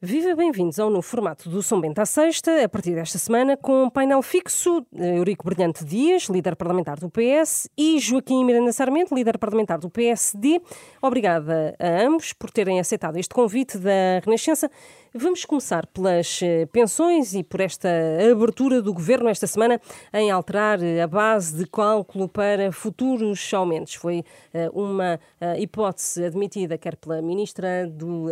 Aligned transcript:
Viva 0.00 0.36
bem-vindos 0.36 0.78
ao 0.78 0.88
novo 0.88 1.02
formato 1.02 1.50
do 1.50 1.60
São 1.60 1.80
Bento 1.80 1.98
à 1.98 2.06
Sexta, 2.06 2.62
a 2.62 2.68
partir 2.68 2.94
desta 2.94 3.18
semana, 3.18 3.56
com 3.56 3.82
um 3.82 3.90
painel 3.90 4.22
fixo, 4.22 4.86
Eurico 4.92 5.44
Brilhante 5.44 5.84
Dias, 5.84 6.26
líder 6.26 6.54
parlamentar 6.54 7.00
do 7.00 7.10
PS, 7.10 7.68
e 7.76 7.98
Joaquim 7.98 8.44
Miranda 8.44 8.70
Sarmento, 8.70 9.12
líder 9.12 9.38
parlamentar 9.38 9.80
do 9.80 9.90
PSD. 9.90 10.62
Obrigada 11.02 11.74
a 11.80 12.06
ambos 12.06 12.32
por 12.32 12.48
terem 12.52 12.78
aceitado 12.78 13.16
este 13.16 13.34
convite 13.34 13.76
da 13.76 14.20
Renascença. 14.24 14.70
Vamos 15.14 15.46
começar 15.46 15.86
pelas 15.86 16.40
eh, 16.42 16.66
pensões 16.66 17.34
e 17.34 17.42
por 17.42 17.60
esta 17.60 17.88
abertura 18.30 18.82
do 18.82 18.92
governo 18.92 19.30
esta 19.30 19.46
semana 19.46 19.80
em 20.12 20.30
alterar 20.30 20.82
eh, 20.82 21.00
a 21.00 21.06
base 21.06 21.56
de 21.56 21.66
cálculo 21.66 22.28
para 22.28 22.70
futuros 22.70 23.54
aumentos. 23.54 23.94
Foi 23.94 24.22
eh, 24.52 24.68
uma 24.70 25.18
hipótese 25.58 26.26
admitida 26.26 26.76
quer 26.76 26.94
pela 26.96 27.22
Ministra 27.22 27.86
do 27.86 28.26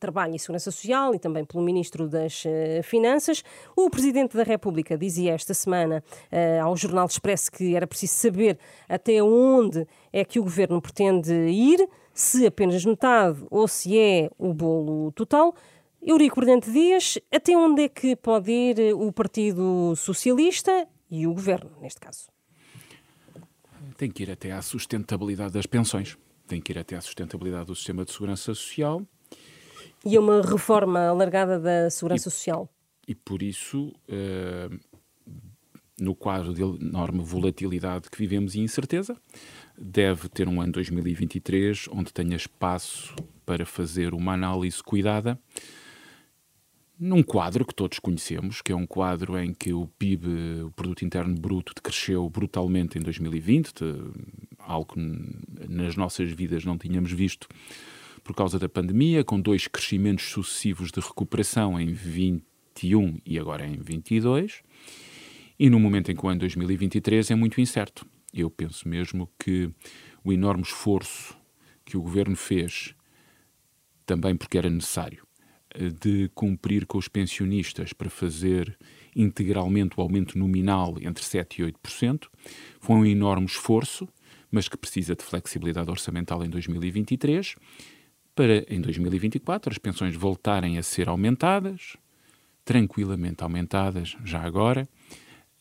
Trabalho 0.00 0.34
e 0.34 0.38
Segurança 0.38 0.70
Social 0.70 1.14
e 1.14 1.18
também 1.18 1.44
pelo 1.44 1.62
Ministro 1.62 2.08
das 2.08 2.44
Finanças. 2.84 3.42
O 3.76 3.90
Presidente 3.90 4.36
da 4.36 4.44
República 4.44 4.96
dizia 4.96 5.34
esta 5.34 5.52
semana 5.52 6.02
ao 6.62 6.76
Jornal 6.76 7.06
Expresso 7.06 7.50
que 7.52 7.74
era 7.74 7.86
preciso 7.86 8.14
saber 8.14 8.58
até 8.88 9.22
onde 9.22 9.86
é 10.12 10.24
que 10.24 10.38
o 10.38 10.42
governo 10.42 10.80
pretende 10.80 11.32
ir, 11.32 11.86
se 12.14 12.46
apenas 12.46 12.84
metade 12.84 13.44
ou 13.50 13.68
se 13.68 13.98
é 13.98 14.30
o 14.38 14.52
bolo 14.52 15.12
total. 15.12 15.54
Eurico 16.00 16.40
Brilhante 16.40 16.70
Dias, 16.70 17.18
até 17.30 17.56
onde 17.56 17.82
é 17.82 17.88
que 17.88 18.14
pode 18.14 18.50
ir 18.50 18.94
o 18.94 19.12
Partido 19.12 19.94
Socialista 19.96 20.86
e 21.10 21.26
o 21.26 21.34
Governo, 21.34 21.70
neste 21.80 22.00
caso? 22.00 22.28
Tem 23.96 24.10
que 24.10 24.22
ir 24.22 24.30
até 24.30 24.52
à 24.52 24.62
sustentabilidade 24.62 25.52
das 25.52 25.66
pensões, 25.66 26.16
tem 26.46 26.60
que 26.60 26.72
ir 26.72 26.78
até 26.78 26.96
à 26.96 27.00
sustentabilidade 27.00 27.66
do 27.66 27.74
sistema 27.74 28.04
de 28.04 28.12
segurança 28.12 28.54
social. 28.54 29.02
E 30.04 30.16
a 30.16 30.20
uma 30.20 30.40
reforma 30.40 31.00
alargada 31.08 31.58
da 31.58 31.90
segurança 31.90 32.28
e, 32.28 32.30
social. 32.30 32.68
E 33.08 33.14
por 33.14 33.42
isso, 33.42 33.92
uh, 34.08 34.78
no 35.98 36.14
quadro 36.14 36.54
de 36.54 36.62
enorme 36.62 37.24
volatilidade 37.24 38.08
que 38.08 38.16
vivemos 38.16 38.54
e 38.54 38.60
incerteza, 38.60 39.16
deve 39.76 40.28
ter 40.28 40.48
um 40.48 40.60
ano 40.60 40.72
2023 40.72 41.88
onde 41.90 42.12
tenha 42.12 42.36
espaço 42.36 43.16
para 43.44 43.66
fazer 43.66 44.14
uma 44.14 44.34
análise 44.34 44.80
cuidada 44.80 45.38
num 46.98 47.22
quadro 47.22 47.64
que 47.64 47.74
todos 47.74 47.98
conhecemos, 47.98 48.60
que 48.60 48.72
é 48.72 48.76
um 48.76 48.86
quadro 48.86 49.38
em 49.38 49.54
que 49.54 49.72
o 49.72 49.86
PIB, 49.98 50.62
o 50.64 50.70
Produto 50.72 51.04
Interno 51.04 51.34
Bruto, 51.34 51.74
cresceu 51.80 52.28
brutalmente 52.28 52.98
em 52.98 53.02
2020, 53.02 53.72
algo 54.58 54.94
que 54.94 55.68
nas 55.68 55.94
nossas 55.96 56.30
vidas 56.32 56.64
não 56.64 56.76
tínhamos 56.76 57.12
visto 57.12 57.46
por 58.24 58.34
causa 58.34 58.58
da 58.58 58.68
pandemia, 58.68 59.22
com 59.22 59.40
dois 59.40 59.68
crescimentos 59.68 60.26
sucessivos 60.26 60.90
de 60.90 61.00
recuperação 61.00 61.80
em 61.80 61.92
21 61.92 63.18
e 63.24 63.38
agora 63.38 63.64
em 63.64 63.76
22, 63.76 64.62
e 65.58 65.70
no 65.70 65.78
momento 65.78 66.10
em 66.10 66.16
que 66.16 66.26
o 66.26 66.28
ano 66.28 66.40
2023 66.40 67.30
é 67.30 67.34
muito 67.34 67.60
incerto. 67.60 68.04
Eu 68.34 68.50
penso 68.50 68.88
mesmo 68.88 69.30
que 69.38 69.70
o 70.24 70.32
enorme 70.32 70.62
esforço 70.62 71.36
que 71.84 71.96
o 71.96 72.02
governo 72.02 72.36
fez, 72.36 72.94
também 74.04 74.36
porque 74.36 74.58
era 74.58 74.68
necessário, 74.68 75.27
de 76.00 76.30
cumprir 76.34 76.86
com 76.86 76.98
os 76.98 77.08
pensionistas 77.08 77.92
para 77.92 78.10
fazer 78.10 78.76
integralmente 79.14 79.94
o 79.98 80.02
aumento 80.02 80.38
nominal 80.38 80.96
entre 81.00 81.22
7% 81.22 81.58
e 81.58 81.72
8%. 81.72 82.28
Foi 82.80 82.96
um 82.96 83.06
enorme 83.06 83.46
esforço, 83.46 84.08
mas 84.50 84.68
que 84.68 84.76
precisa 84.76 85.14
de 85.14 85.22
flexibilidade 85.22 85.90
orçamental 85.90 86.44
em 86.44 86.48
2023, 86.48 87.54
para 88.34 88.64
em 88.72 88.80
2024 88.80 89.72
as 89.72 89.78
pensões 89.78 90.14
voltarem 90.14 90.78
a 90.78 90.82
ser 90.82 91.08
aumentadas, 91.08 91.96
tranquilamente 92.64 93.42
aumentadas 93.42 94.16
já 94.24 94.40
agora, 94.40 94.88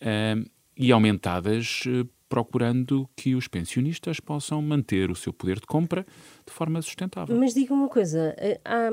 uh, 0.02 0.50
e 0.76 0.92
aumentadas 0.92 1.84
uh, 1.88 2.08
procurando 2.30 3.10
que 3.16 3.36
os 3.36 3.48
pensionistas 3.48 4.20
possam 4.20 4.62
manter 4.62 5.10
o 5.10 5.16
seu 5.16 5.32
poder 5.32 5.60
de 5.60 5.66
compra 5.66 6.06
de 6.46 6.52
forma 6.52 6.82
sustentável. 6.82 7.36
Mas 7.38 7.54
diga 7.54 7.74
uma 7.74 7.90
coisa, 7.90 8.36
eh, 8.38 8.60
há, 8.66 8.90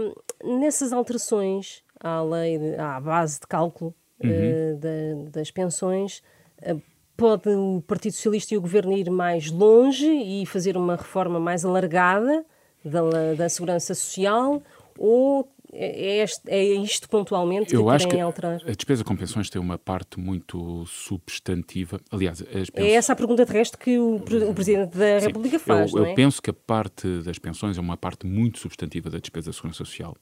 nessas 0.59 0.93
alterações 0.93 1.83
à 2.01 2.23
lei, 2.23 2.59
de, 2.59 2.77
à 2.77 3.01
base 3.01 3.41
de 3.41 3.47
cálculo 3.47 3.95
uhum. 4.23 4.31
uh, 4.31 4.77
da, 4.79 5.31
das 5.31 5.51
pensões, 5.51 6.23
uh, 6.63 6.81
pode 7.17 7.49
o 7.49 7.83
Partido 7.87 8.13
Socialista 8.13 8.55
e 8.55 8.59
o 8.59 8.61
Governo 8.61 8.93
ir 8.93 9.11
mais 9.11 9.51
longe 9.51 10.07
e 10.07 10.45
fazer 10.47 10.77
uma 10.77 10.97
reforma 10.97 11.41
mais 11.41 11.65
alargada 11.65 12.45
da, 12.85 13.35
da 13.35 13.49
segurança 13.49 13.95
social 13.95 14.63
ou 14.99 15.49
é, 15.75 16.19
é, 16.19 16.23
este, 16.23 16.49
é 16.49 16.63
isto 16.63 17.09
pontualmente 17.09 17.67
que 17.67 17.77
Eu 17.77 17.91
acho 17.91 18.09
que 18.09 18.19
alterar? 18.19 18.61
A 18.65 18.73
despesa 18.73 19.03
com 19.03 19.17
pensões 19.17 19.51
tem 19.51 19.61
uma 19.61 19.77
parte 19.77 20.19
muito 20.19 20.87
substantiva. 20.87 22.01
Aliás, 22.11 22.41
pensões... 22.41 22.71
é 22.75 22.93
essa 22.93 23.13
a 23.13 23.17
pergunta 23.17 23.45
de 23.45 23.53
resto 23.53 23.77
que 23.77 23.99
o, 23.99 24.17
o 24.17 24.55
Presidente 24.55 24.97
da 24.97 25.21
Sim, 25.21 25.27
República 25.27 25.59
faz. 25.59 25.93
Eu, 25.93 26.07
é? 26.07 26.11
eu 26.11 26.15
penso 26.15 26.41
que 26.41 26.51
a 26.51 26.55
parte 26.55 27.23
das 27.23 27.39
pensões 27.39 27.77
é 27.77 27.81
uma 27.81 27.97
parte 27.97 28.27
muito 28.27 28.59
substantiva 28.61 29.11
da 29.11 29.19
despesa 29.19 29.51
da 29.51 29.53
Segurança 29.53 29.79
Social. 29.79 30.17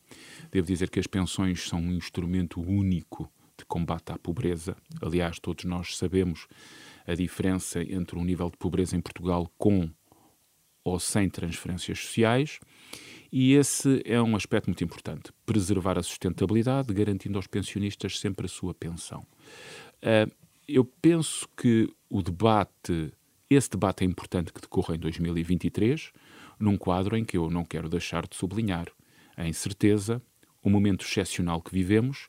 Devo 0.51 0.67
dizer 0.67 0.89
que 0.89 0.99
as 0.99 1.07
pensões 1.07 1.69
são 1.69 1.79
um 1.79 1.93
instrumento 1.93 2.61
único 2.61 3.31
de 3.59 3.65
combate 3.67 4.13
à 4.13 4.19
pobreza. 4.19 4.75
Aliás, 5.01 5.39
todos 5.39 5.65
nós 5.65 5.97
sabemos 5.97 6.47
a 7.07 7.15
diferença 7.15 7.83
entre 7.83 8.19
o 8.19 8.25
nível 8.25 8.51
de 8.51 8.57
pobreza 8.57 8.97
em 8.97 9.01
Portugal 9.01 9.51
com 9.59 9.91
ou 10.84 10.99
sem 10.99 11.29
transferências 11.29 12.01
sociais 12.01 12.59
e 13.32 13.54
esse 13.54 14.03
é 14.04 14.20
um 14.20 14.37
aspecto 14.37 14.66
muito 14.69 14.84
importante: 14.84 15.32
preservar 15.47 15.98
a 15.98 16.03
sustentabilidade, 16.03 16.93
garantindo 16.93 17.38
aos 17.38 17.47
pensionistas 17.47 18.19
sempre 18.19 18.44
a 18.44 18.48
sua 18.48 18.75
pensão. 18.75 19.26
Uh, 20.03 20.31
eu 20.69 20.84
penso 20.84 21.48
que 21.56 21.88
o 22.10 22.22
debate, 22.22 23.12
esse 23.48 23.71
debate 23.71 24.04
é 24.04 24.06
importante 24.06 24.53
que 24.53 24.60
decorra 24.60 24.94
em 24.94 24.98
2023, 24.98 26.12
num 26.60 26.76
quadro 26.76 27.16
em 27.16 27.25
que 27.25 27.37
eu 27.37 27.50
não 27.50 27.65
quero 27.65 27.88
deixar 27.88 28.26
de 28.26 28.37
sublinhar 28.37 28.87
a 29.37 29.48
incerteza, 29.48 30.21
o 30.62 30.69
momento 30.69 31.04
excepcional 31.04 31.60
que 31.62 31.72
vivemos 31.72 32.28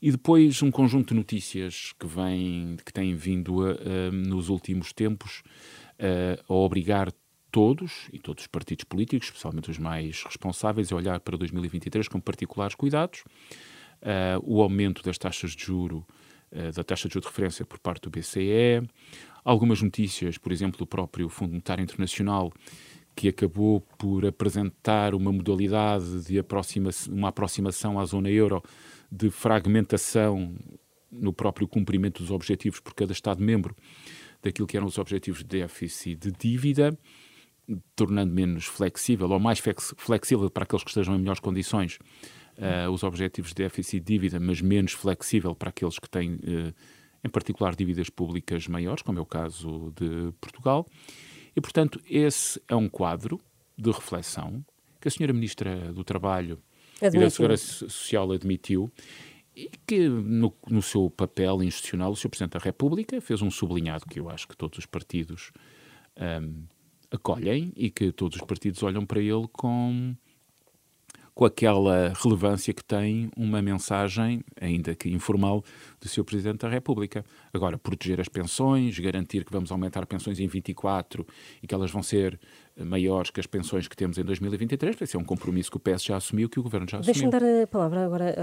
e 0.00 0.10
depois 0.10 0.62
um 0.62 0.70
conjunto 0.70 1.08
de 1.08 1.14
notícias 1.14 1.92
que 1.98 2.06
vem, 2.06 2.76
que 2.84 2.92
têm 2.92 3.14
vindo 3.14 3.66
a, 3.66 3.70
a, 3.70 4.10
nos 4.12 4.50
últimos 4.50 4.92
tempos 4.92 5.42
a 6.46 6.52
obrigar 6.52 7.10
todos, 7.50 8.08
e 8.12 8.18
todos 8.18 8.44
os 8.44 8.46
partidos 8.46 8.84
políticos, 8.84 9.28
especialmente 9.28 9.70
os 9.70 9.78
mais 9.78 10.22
responsáveis, 10.22 10.92
a 10.92 10.96
olhar 10.96 11.20
para 11.20 11.36
2023 11.36 12.08
com 12.08 12.20
particulares 12.20 12.74
cuidados. 12.74 13.24
Uh, 14.02 14.38
o 14.42 14.62
aumento 14.62 15.02
das 15.02 15.16
taxas 15.16 15.52
de 15.52 15.64
juro, 15.64 16.06
uh, 16.52 16.72
da 16.72 16.84
taxa 16.84 17.08
de 17.08 17.14
juro 17.14 17.24
de 17.24 17.28
referência 17.28 17.64
por 17.64 17.78
parte 17.78 18.02
do 18.02 18.10
BCE, 18.10 18.86
algumas 19.44 19.80
notícias, 19.80 20.36
por 20.36 20.52
exemplo, 20.52 20.78
do 20.78 20.86
próprio 20.86 21.28
Fundo 21.28 21.50
Monetário 21.50 21.82
Internacional, 21.82 22.52
que 23.14 23.28
acabou 23.28 23.80
por 23.96 24.26
apresentar 24.26 25.14
uma 25.14 25.32
modalidade 25.32 26.26
de 26.26 26.38
aproxima 26.38 26.90
uma 27.08 27.28
aproximação 27.28 27.98
à 27.98 28.04
zona 28.04 28.30
euro 28.30 28.62
de 29.10 29.30
fragmentação 29.30 30.54
no 31.10 31.32
próprio 31.32 31.66
cumprimento 31.66 32.22
dos 32.22 32.30
objetivos 32.30 32.78
por 32.78 32.92
cada 32.92 33.12
Estado-membro 33.12 33.74
daquilo 34.42 34.66
que 34.66 34.76
eram 34.76 34.86
os 34.86 34.98
objetivos 34.98 35.38
de 35.38 35.46
déficit 35.46 36.16
de 36.16 36.32
dívida 36.32 36.96
tornando 37.94 38.32
menos 38.32 38.64
flexível 38.64 39.28
ou 39.30 39.40
mais 39.40 39.60
flexível 39.96 40.50
para 40.50 40.64
aqueles 40.64 40.84
que 40.84 40.90
estejam 40.90 41.14
em 41.14 41.18
melhores 41.18 41.40
condições 41.40 41.98
uh, 42.58 42.90
os 42.90 43.02
objetivos 43.02 43.50
de 43.50 43.56
déficit 43.56 43.96
e 43.96 44.00
dívida, 44.00 44.40
mas 44.40 44.60
menos 44.60 44.92
flexível 44.92 45.54
para 45.54 45.70
aqueles 45.70 45.98
que 45.98 46.08
têm, 46.08 46.34
uh, 46.34 46.74
em 47.24 47.28
particular, 47.28 47.74
dívidas 47.74 48.10
públicas 48.10 48.66
maiores, 48.68 49.02
como 49.02 49.18
é 49.18 49.22
o 49.22 49.26
caso 49.26 49.92
de 49.96 50.32
Portugal. 50.40 50.86
E, 51.54 51.60
portanto, 51.60 52.00
esse 52.08 52.60
é 52.68 52.76
um 52.76 52.88
quadro 52.88 53.40
de 53.76 53.90
reflexão 53.90 54.64
que 55.00 55.08
a 55.08 55.10
senhora 55.10 55.32
Ministra 55.32 55.92
do 55.92 56.04
Trabalho 56.04 56.58
admitiu. 57.00 57.20
e 57.20 57.24
da 57.24 57.30
Segurança 57.30 57.88
Social 57.88 58.32
admitiu 58.32 58.92
e 59.54 59.70
que, 59.86 60.06
no, 60.08 60.52
no, 60.68 60.82
seu 60.82 61.08
papel 61.08 61.62
institucional, 61.62 62.12
o 62.12 62.16
Sr. 62.16 62.28
Presidente 62.28 62.52
da 62.52 62.58
República 62.58 63.18
fez 63.22 63.40
um 63.40 63.50
sublinhado 63.50 64.04
que 64.04 64.20
eu 64.20 64.28
acho 64.28 64.46
que 64.46 64.56
todos 64.56 64.78
os 64.78 64.84
partidos 64.84 65.50
um, 66.42 66.64
acolhem 67.10 67.72
e 67.76 67.90
que 67.90 68.12
todos 68.12 68.38
os 68.38 68.46
partidos 68.46 68.82
olham 68.82 69.04
para 69.04 69.20
ele 69.20 69.48
com, 69.52 70.14
com 71.36 71.44
aquela 71.44 72.14
relevância 72.14 72.72
que 72.72 72.82
tem 72.82 73.28
uma 73.36 73.60
mensagem, 73.60 74.42
ainda 74.58 74.94
que 74.94 75.10
informal, 75.10 75.62
do 76.00 76.08
seu 76.08 76.24
Presidente 76.24 76.60
da 76.60 76.68
República. 76.70 77.22
Agora, 77.52 77.76
proteger 77.76 78.18
as 78.22 78.26
pensões, 78.26 78.98
garantir 78.98 79.44
que 79.44 79.52
vamos 79.52 79.70
aumentar 79.70 80.06
pensões 80.06 80.40
em 80.40 80.46
24 80.46 81.26
e 81.62 81.66
que 81.66 81.74
elas 81.74 81.90
vão 81.90 82.02
ser 82.02 82.40
maiores 82.84 83.30
que 83.30 83.40
as 83.40 83.46
pensões 83.46 83.88
que 83.88 83.96
temos 83.96 84.18
em 84.18 84.24
2023, 84.24 85.00
esse 85.00 85.16
é 85.16 85.18
um 85.18 85.24
compromisso 85.24 85.70
que 85.70 85.76
o 85.76 85.80
PS 85.80 86.04
já 86.04 86.16
assumiu, 86.16 86.48
que 86.48 86.60
o 86.60 86.62
Governo 86.62 86.86
já 86.88 86.98
assumiu. 86.98 87.30
Deixa-me 87.30 87.30
dar 87.30 87.62
a 87.62 87.66
palavra 87.66 88.04
agora 88.04 88.34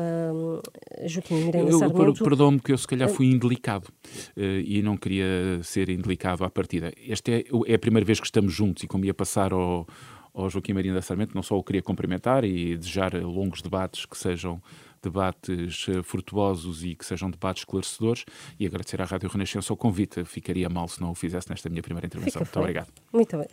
a 1.04 1.07
Joaquim 1.07 1.45
Miranda 1.45 1.72
Sarmento. 1.72 2.24
Perdão-me 2.24 2.60
que 2.60 2.72
eu 2.72 2.78
se 2.78 2.88
calhar 2.88 3.10
fui 3.10 3.28
indelicado 3.28 3.88
uh, 4.36 4.42
e 4.66 4.81
não 4.81 4.98
queria 4.98 5.60
ser 5.62 5.90
indelicado 5.90 6.44
à 6.44 6.50
partida. 6.50 6.92
Esta 7.07 7.31
é, 7.31 7.44
é, 7.68 7.75
a 7.75 7.80
primeira 7.80 8.06
vez 8.06 8.19
que 8.19 8.25
estamos 8.25 8.54
juntos 8.54 8.84
e 8.84 8.88
como 8.88 9.06
ia 9.06 9.13
passar 9.13 9.54
ao, 9.54 9.88
ao 10.33 10.50
Joaquim 10.50 10.74
Maria 10.74 10.94
da 10.94 11.01
Sarmento, 11.01 11.35
não 11.35 11.44
só 11.44 11.57
o 11.57 11.63
queria 11.63 11.81
cumprimentar 11.81 12.44
e 12.44 12.75
desejar 12.75 13.13
longos 13.13 13.62
debates 13.62 14.06
que 14.06 14.18
sejam 14.18 14.62
debates 15.03 15.88
uh, 15.89 16.01
frutuosos 16.01 16.83
e 16.83 16.95
que 16.95 17.06
sejam 17.06 17.30
debates 17.30 17.62
esclarecedores 17.62 18.24
e 18.57 18.65
agradecer 18.65 19.01
à 19.01 19.06
Rádio 19.06 19.30
Renascença 19.30 19.74
o 19.74 19.77
convite. 19.77 20.24
Ficaria 20.24 20.69
mal 20.69 20.88
se 20.88 21.01
não 21.01 21.12
o 21.12 21.15
fizesse 21.15 21.50
nesta 21.50 21.69
minha 21.69 21.83
primeira 21.83 22.07
intervenção. 22.07 22.41
Muito 22.41 22.59
obrigado. 22.59 22.88
Muito 23.12 23.38
bem. 23.38 23.47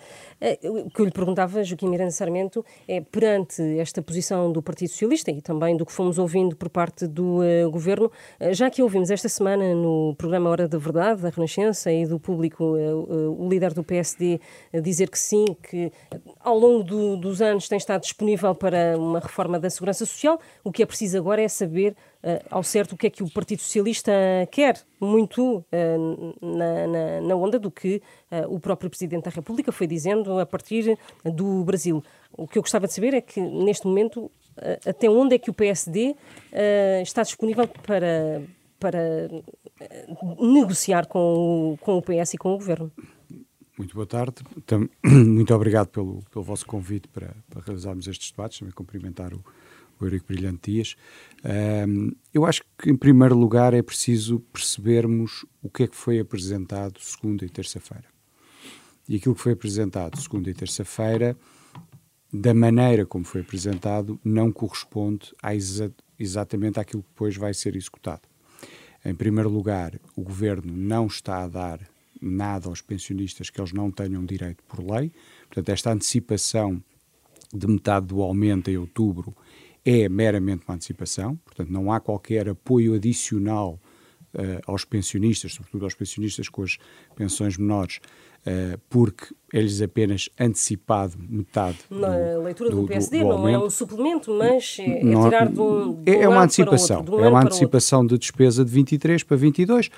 Uh, 0.63 0.87
o 0.87 0.91
que 0.91 1.01
eu 1.01 1.05
lhe 1.05 1.11
perguntava, 1.11 1.65
Joaquim 1.65 1.89
Miranda 1.89 2.13
Sarmento, 2.13 2.65
é 2.87 3.01
perante 3.01 3.61
esta 3.79 4.01
posição 4.01 4.53
do 4.53 4.63
Partido 4.63 4.91
Socialista 4.91 5.31
e 5.31 5.43
também 5.43 5.77
do 5.77 5.85
que 5.85 5.93
fomos 5.93 6.19
ouvindo 6.19 6.55
por 6.55 6.71
parte 6.71 7.07
do 7.07 7.41
uh, 7.41 7.71
Governo, 7.71 8.11
já 8.53 8.71
que 8.71 8.83
ouvimos 8.83 9.11
esta 9.11 9.29
semana 9.29 9.75
no 9.75 10.15
programa 10.17 10.49
Hora 10.49 10.69
da 10.69 10.79
Verdade, 10.79 11.23
da 11.23 11.31
Renascença 11.31 11.91
e 11.93 12.07
do 12.07 12.21
público, 12.21 12.65
o 12.65 13.49
líder 13.49 13.75
do 13.75 13.83
PSD 13.83 14.41
dizer 14.83 15.11
que 15.11 15.19
sim, 15.19 15.45
que 15.69 15.91
ao 16.43 16.59
longo 16.59 16.83
do, 16.83 17.17
dos 17.17 17.43
anos 17.43 17.69
tem 17.69 17.77
estado 17.77 18.01
disponível 18.01 18.55
para 18.55 18.97
uma 18.97 19.21
reforma 19.21 19.59
da 19.59 19.69
Segurança 19.69 20.07
Social, 20.07 20.41
o 20.65 20.73
que 20.73 20.83
é 20.83 20.87
preciso 20.87 21.19
agora 21.19 21.43
é 21.43 21.49
saber 21.49 21.95
uh, 22.25 22.45
ao 22.51 22.63
certo 22.63 22.93
o 22.93 22.97
que 22.97 23.07
é 23.07 23.11
que 23.11 23.23
o 23.23 23.31
Partido 23.31 23.61
Socialista 23.61 24.13
quer, 24.51 24.81
muito 24.99 25.59
uh, 25.59 26.37
na, 26.41 26.87
na, 26.87 27.21
na, 27.21 27.35
onda 27.37 27.59
do 27.59 27.71
que 27.71 28.03
uh, 28.31 28.55
o 28.55 28.59
próprio 28.59 28.89
Presidente 28.89 29.25
da 29.25 29.31
República 29.31 29.71
foi 29.71 29.87
dizendo 29.87 30.39
a 30.39 30.47
partir 30.47 30.99
do 31.25 31.63
Brasil. 31.63 32.03
O 32.33 32.49
que 32.49 32.59
eu 32.59 32.63
gostava 32.63 32.87
de 32.87 32.95
saber 32.95 33.13
é 33.13 33.21
que, 33.21 33.41
neste 33.41 33.87
momento, 33.87 34.31
até 34.87 35.09
onde 35.09 35.35
é 35.35 35.39
que 35.39 35.51
o 35.51 35.55
PSD 35.55 36.15
está 37.03 37.23
disponível 37.23 37.67
para, 37.67 38.43
para 38.79 39.01
negociar 40.39 41.07
com 41.07 41.73
o, 41.73 41.79
com 41.79 41.97
o 41.97 42.03
PS 42.03 42.35
e 42.35 42.39
com 42.39 42.55
o 42.55 42.59
Governo? 42.59 42.93
Muito 43.81 43.95
boa 43.95 44.07
tarde. 44.07 44.35
Muito 45.03 45.55
obrigado 45.55 45.89
pelo, 45.89 46.23
pelo 46.31 46.45
vosso 46.45 46.67
convite 46.67 47.09
para, 47.09 47.35
para 47.49 47.63
realizarmos 47.63 48.07
estes 48.07 48.31
debates. 48.31 48.59
Também 48.59 48.75
cumprimentar 48.75 49.33
o, 49.33 49.43
o 49.99 50.05
Eurico 50.05 50.27
Brilhante 50.27 50.71
Dias. 50.71 50.97
Um, 51.89 52.11
eu 52.35 52.45
acho 52.45 52.61
que, 52.77 52.91
em 52.91 52.97
primeiro 52.97 53.35
lugar, 53.35 53.73
é 53.73 53.81
preciso 53.81 54.39
percebermos 54.53 55.47
o 55.63 55.71
que 55.71 55.85
é 55.85 55.87
que 55.87 55.97
foi 55.97 56.21
apresentado 56.21 57.01
segunda 57.01 57.43
e 57.43 57.49
terça-feira. 57.49 58.05
E 59.09 59.17
aquilo 59.17 59.35
que 59.35 59.41
foi 59.41 59.53
apresentado 59.53 60.21
segunda 60.21 60.51
e 60.51 60.53
terça-feira, 60.53 61.35
da 62.31 62.53
maneira 62.53 63.07
como 63.07 63.25
foi 63.25 63.41
apresentado, 63.41 64.21
não 64.23 64.53
corresponde 64.53 65.33
a 65.43 65.55
exa 65.55 65.91
exatamente 66.19 66.79
àquilo 66.79 67.03
que 67.03 67.09
depois 67.09 67.35
vai 67.35 67.55
ser 67.55 67.75
executado. 67.77 68.29
Em 69.03 69.15
primeiro 69.15 69.49
lugar, 69.49 69.99
o 70.15 70.21
governo 70.21 70.71
não 70.71 71.07
está 71.07 71.45
a 71.45 71.49
dar 71.49 71.81
nada 72.21 72.69
aos 72.69 72.81
pensionistas 72.81 73.51
que 73.51 73.61
eles 73.61 73.73
não 73.73 73.91
tenham 73.91 74.25
direito 74.25 74.63
por 74.65 74.81
lei. 74.81 75.13
Portanto, 75.47 75.69
esta 75.69 75.93
antecipação 75.93 76.83
de 77.53 77.67
metade 77.67 78.07
do 78.07 78.23
aumento 78.23 78.71
em 78.71 78.77
outubro 78.77 79.35
é 79.85 80.09
meramente 80.09 80.65
uma 80.67 80.75
antecipação, 80.75 81.37
portanto, 81.37 81.71
não 81.71 81.91
há 81.91 82.01
qualquer 82.01 82.49
apoio 82.49 82.95
adicional 82.95 83.81
uh, 84.35 84.61
aos 84.67 84.85
pensionistas, 84.85 85.55
sobretudo 85.55 85.85
aos 85.85 85.95
pensionistas 85.95 86.49
com 86.49 86.63
as 86.63 86.79
pensões 87.17 87.57
menores, 87.57 87.99
uh, 88.47 88.79
porque 88.89 89.35
é-lhes 89.53 89.81
apenas 89.81 90.29
antecipado 90.39 91.17
metade. 91.19 91.79
Na 91.91 92.09
do, 92.09 92.43
leitura 92.43 92.71
do, 92.71 92.83
do 92.83 92.89
PSD, 92.89 93.21
do, 93.21 93.29
não 93.29 93.49
é 93.49 93.59
um 93.59 93.71
suplemento, 93.71 94.33
mas 94.35 94.77
é, 94.79 95.03
não, 95.03 95.25
tirar 95.25 95.49
de 95.49 95.61
um. 95.61 96.03
De 96.03 96.11
um 96.11 96.15
é, 96.15 96.29
uma 96.29 96.43
antecipação, 96.43 96.99
outro, 96.99 97.17
um 97.17 97.25
é 97.25 97.29
uma 97.29 97.43
antecipação 97.43 98.07
de 98.07 98.19
despesa 98.19 98.65
de 98.65 98.71
23 98.71 99.23
para 99.23 99.37
22. 99.37 99.91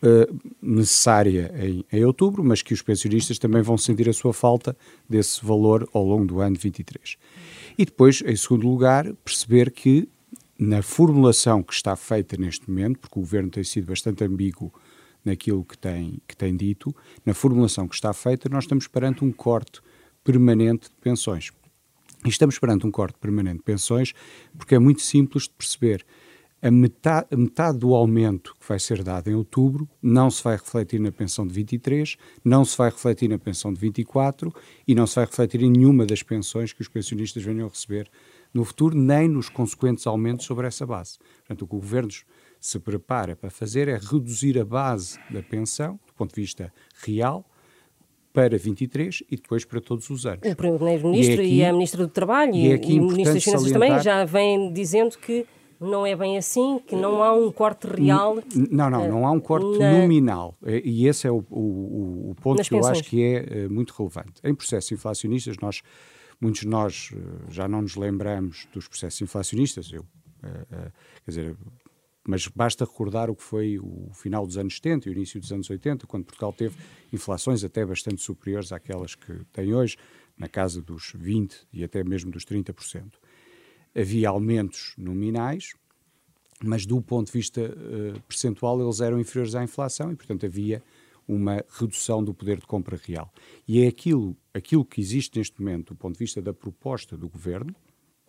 Uh, 0.00 0.38
necessária 0.62 1.52
em, 1.58 1.84
em, 1.92 2.04
outubro, 2.04 2.44
mas 2.44 2.62
que 2.62 2.72
os 2.72 2.80
pensionistas 2.80 3.36
também 3.36 3.62
vão 3.62 3.76
sentir 3.76 4.08
a 4.08 4.12
sua 4.12 4.32
falta 4.32 4.76
desse 5.08 5.44
valor 5.44 5.88
ao 5.92 6.04
longo 6.04 6.24
do 6.24 6.40
ano 6.40 6.54
de 6.54 6.62
23. 6.62 7.16
E 7.76 7.84
depois, 7.84 8.22
em 8.24 8.36
segundo 8.36 8.68
lugar, 8.68 9.12
perceber 9.24 9.72
que 9.72 10.08
na 10.58 10.82
formulação 10.82 11.62
que 11.62 11.72
está 11.72 11.94
feita 11.94 12.36
neste 12.36 12.68
momento, 12.68 12.98
porque 12.98 13.18
o 13.18 13.22
governo 13.22 13.50
tem 13.50 13.62
sido 13.62 13.86
bastante 13.86 14.24
ambíguo 14.24 14.72
naquilo 15.24 15.64
que 15.64 15.78
tem, 15.78 16.20
que 16.26 16.36
tem 16.36 16.56
dito, 16.56 16.94
na 17.24 17.34
formulação 17.34 17.86
que 17.86 17.94
está 17.94 18.12
feita, 18.12 18.48
nós 18.48 18.64
estamos 18.64 18.88
perante 18.88 19.24
um 19.24 19.30
corte 19.30 19.80
permanente 20.24 20.88
de 20.88 20.96
pensões. 21.00 21.52
E 22.24 22.28
estamos 22.28 22.58
perante 22.58 22.86
um 22.86 22.90
corte 22.90 23.16
permanente 23.18 23.58
de 23.58 23.62
pensões 23.62 24.12
porque 24.56 24.74
é 24.74 24.78
muito 24.78 25.00
simples 25.02 25.44
de 25.44 25.50
perceber 25.50 26.04
a 26.60 26.70
metade, 26.70 27.28
metade, 27.36 27.78
do 27.78 27.94
aumento 27.94 28.54
que 28.58 28.68
vai 28.68 28.78
ser 28.78 29.02
dado 29.02 29.30
em 29.30 29.34
outubro 29.34 29.88
não 30.02 30.30
se 30.30 30.42
vai 30.42 30.56
refletir 30.56 30.98
na 31.00 31.12
pensão 31.12 31.46
de 31.46 31.52
23, 31.54 32.16
não 32.44 32.64
se 32.64 32.76
vai 32.76 32.90
refletir 32.90 33.28
na 33.28 33.38
pensão 33.38 33.72
de 33.72 33.78
24 33.80 34.52
e 34.86 34.94
não 34.94 35.06
se 35.06 35.16
vai 35.16 35.24
refletir 35.24 35.62
em 35.62 35.70
nenhuma 35.70 36.04
das 36.04 36.22
pensões 36.22 36.72
que 36.72 36.82
os 36.82 36.88
pensionistas 36.88 37.42
venham 37.42 37.66
a 37.66 37.70
receber 37.70 38.10
no 38.52 38.64
futuro, 38.64 38.96
nem 38.96 39.28
nos 39.28 39.48
consequentes 39.48 40.06
aumentos 40.06 40.46
sobre 40.46 40.66
essa 40.66 40.84
base. 40.84 41.18
Portanto, 41.38 41.62
o 41.62 41.66
que 41.68 41.76
o 41.76 41.78
Governo 41.78 42.10
se 42.60 42.78
prepara 42.80 43.36
para 43.36 43.50
fazer 43.50 43.86
é 43.86 43.96
reduzir 43.96 44.58
a 44.58 44.64
base 44.64 45.18
da 45.30 45.42
pensão, 45.42 46.00
do 46.06 46.12
ponto 46.14 46.34
de 46.34 46.40
vista 46.40 46.72
real, 47.04 47.44
para 48.32 48.56
23 48.58 49.22
e 49.30 49.36
depois 49.36 49.64
para 49.64 49.80
todos 49.80 50.10
os 50.10 50.26
anos. 50.26 50.40
O 50.44 50.56
Primeiro-Ministro 50.56 51.42
e, 51.42 51.56
e, 51.56 51.64
a 51.64 51.72
Ministra 51.72 52.06
do 52.06 52.12
Trabalho 52.12 52.54
e, 52.54 52.66
e, 52.66 52.96
e 52.96 53.00
o 53.00 53.04
Ministro 53.04 53.34
das 53.34 53.44
Finanças 53.44 53.70
também 53.70 54.00
já 54.00 54.24
vêm 54.24 54.72
dizendo 54.72 55.16
que 55.18 55.46
não 55.80 56.04
é 56.04 56.16
bem 56.16 56.36
assim, 56.36 56.80
que 56.86 56.96
não 56.96 57.22
há 57.22 57.32
um 57.32 57.50
corte 57.52 57.86
real. 57.86 58.38
Não, 58.54 58.90
não, 58.90 59.08
não 59.08 59.26
há 59.26 59.30
um 59.30 59.40
corte 59.40 59.78
na... 59.78 60.00
nominal. 60.00 60.56
E 60.66 61.06
esse 61.06 61.26
é 61.26 61.30
o, 61.30 61.44
o, 61.50 62.30
o 62.30 62.34
ponto 62.40 62.62
que 62.62 62.74
eu 62.74 62.84
acho 62.84 63.04
que 63.04 63.22
é 63.22 63.66
uh, 63.66 63.72
muito 63.72 63.94
relevante. 63.96 64.40
Em 64.42 64.54
processos 64.54 64.90
inflacionistas, 64.90 65.56
nós, 65.62 65.82
muitos 66.40 66.62
de 66.62 66.68
nós 66.68 67.10
uh, 67.12 67.50
já 67.50 67.68
não 67.68 67.82
nos 67.82 67.94
lembramos 67.94 68.66
dos 68.72 68.88
processos 68.88 69.20
inflacionistas. 69.20 69.92
Eu, 69.92 70.04
quer 70.42 71.30
dizer, 71.30 71.56
mas 72.26 72.46
basta 72.48 72.84
recordar 72.84 73.30
o 73.30 73.34
que 73.34 73.42
foi 73.42 73.78
o 73.78 74.10
final 74.12 74.46
dos 74.46 74.58
anos 74.58 74.76
70 74.76 75.08
e 75.08 75.12
o 75.12 75.14
início 75.14 75.40
dos 75.40 75.52
anos 75.52 75.70
80, 75.70 76.06
quando 76.06 76.24
Portugal 76.24 76.52
teve 76.52 76.76
inflações 77.12 77.64
até 77.64 77.86
bastante 77.86 78.20
superiores 78.20 78.72
àquelas 78.72 79.14
que 79.14 79.32
tem 79.52 79.72
hoje, 79.72 79.96
na 80.36 80.48
casa 80.48 80.82
dos 80.82 81.14
20% 81.16 81.66
e 81.72 81.82
até 81.82 82.04
mesmo 82.04 82.30
dos 82.30 82.44
30% 82.44 83.12
havia 83.94 84.28
aumentos 84.28 84.94
nominais, 84.96 85.74
mas 86.62 86.84
do 86.84 87.00
ponto 87.00 87.26
de 87.26 87.32
vista 87.32 87.60
uh, 87.60 88.20
percentual 88.22 88.80
eles 88.80 89.00
eram 89.00 89.20
inferiores 89.20 89.54
à 89.54 89.62
inflação 89.62 90.12
e, 90.12 90.16
portanto, 90.16 90.44
havia 90.44 90.82
uma 91.26 91.62
redução 91.78 92.24
do 92.24 92.32
poder 92.32 92.58
de 92.58 92.66
compra 92.66 92.98
real. 93.02 93.32
E 93.66 93.82
é 93.82 93.86
aquilo, 93.86 94.36
aquilo 94.54 94.84
que 94.84 95.00
existe 95.00 95.38
neste 95.38 95.60
momento, 95.60 95.94
do 95.94 95.96
ponto 95.96 96.14
de 96.14 96.18
vista 96.18 96.40
da 96.40 96.54
proposta 96.54 97.16
do 97.16 97.28
governo, 97.28 97.74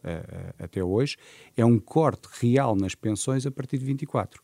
uh, 0.03 0.53
até 0.59 0.83
hoje, 0.83 1.17
é 1.55 1.65
um 1.65 1.79
corte 1.79 2.27
real 2.39 2.75
nas 2.75 2.93
pensões 2.93 3.45
a 3.45 3.51
partir 3.51 3.77
de 3.77 3.85
24. 3.85 4.41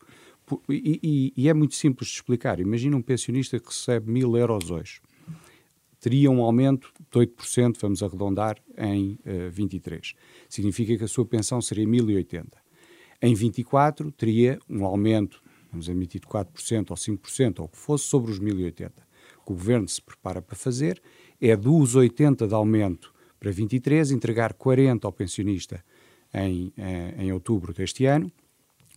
E, 0.68 1.00
e, 1.02 1.42
e 1.42 1.48
é 1.48 1.54
muito 1.54 1.74
simples 1.74 2.08
de 2.08 2.14
explicar. 2.14 2.60
Imagina 2.60 2.96
um 2.96 3.02
pensionista 3.02 3.58
que 3.58 3.66
recebe 3.66 4.10
mil 4.10 4.36
euros 4.36 4.70
hoje 4.70 5.00
teria 6.06 6.30
um 6.30 6.40
aumento 6.40 6.92
de 7.24 7.32
8%, 7.32 7.76
vamos 7.80 8.02
arredondar, 8.02 8.58
em 8.76 9.18
uh, 9.24 9.50
23. 9.50 10.14
Significa 10.48 10.96
que 10.96 11.04
a 11.04 11.08
sua 11.08 11.24
pensão 11.24 11.60
seria 11.62 11.86
1.080. 11.86 12.46
Em 13.22 13.34
24, 13.34 14.12
teria 14.12 14.58
um 14.68 14.84
aumento, 14.84 15.42
vamos 15.70 15.88
admitir, 15.88 16.20
de 16.20 16.26
4% 16.26 16.90
ou 16.90 16.96
5%, 16.96 17.60
ou 17.60 17.64
o 17.64 17.68
que 17.68 17.78
fosse, 17.78 18.04
sobre 18.04 18.30
os 18.30 18.38
1.080. 18.38 18.90
O 19.40 19.46
que 19.46 19.52
o 19.52 19.54
governo 19.54 19.88
se 19.88 20.02
prepara 20.02 20.42
para 20.42 20.56
fazer 20.56 21.00
é 21.40 21.56
dos 21.56 21.94
80 21.94 22.46
de 22.46 22.54
aumento 22.54 23.14
para 23.40 23.50
23, 23.50 24.10
entregar 24.10 24.52
40 24.54 25.06
ao 25.06 25.12
pensionista 25.12 25.84
em, 26.34 26.72
em, 26.76 27.24
em 27.24 27.32
outubro 27.32 27.72
deste 27.72 28.04
ano, 28.04 28.30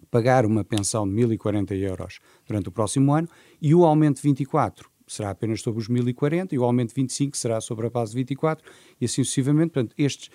pagar 0.10 0.46
uma 0.46 0.64
pensão 0.64 1.08
de 1.08 1.14
1.040 1.16 1.72
euros 1.78 2.20
durante 2.48 2.70
o 2.70 2.72
próximo 2.72 3.14
ano 3.14 3.30
e 3.62 3.76
o 3.76 3.86
aumento 3.86 4.18
de 4.18 4.24
24 4.24 4.89
será 5.10 5.32
apenas 5.32 5.62
sobre 5.62 5.82
os 5.82 5.88
1040 5.88 6.54
e 6.54 6.60
o 6.60 6.64
aumento 6.64 6.90
de 6.90 6.96
25 6.96 7.36
será 7.36 7.60
sobre 7.60 7.88
a 7.88 7.90
base 7.90 8.12
de 8.12 8.18
24 8.18 8.64
e 9.02 9.06
assim 9.06 9.24
sucessivamente. 9.24 9.72
Portanto, 9.72 9.96
este, 9.98 10.32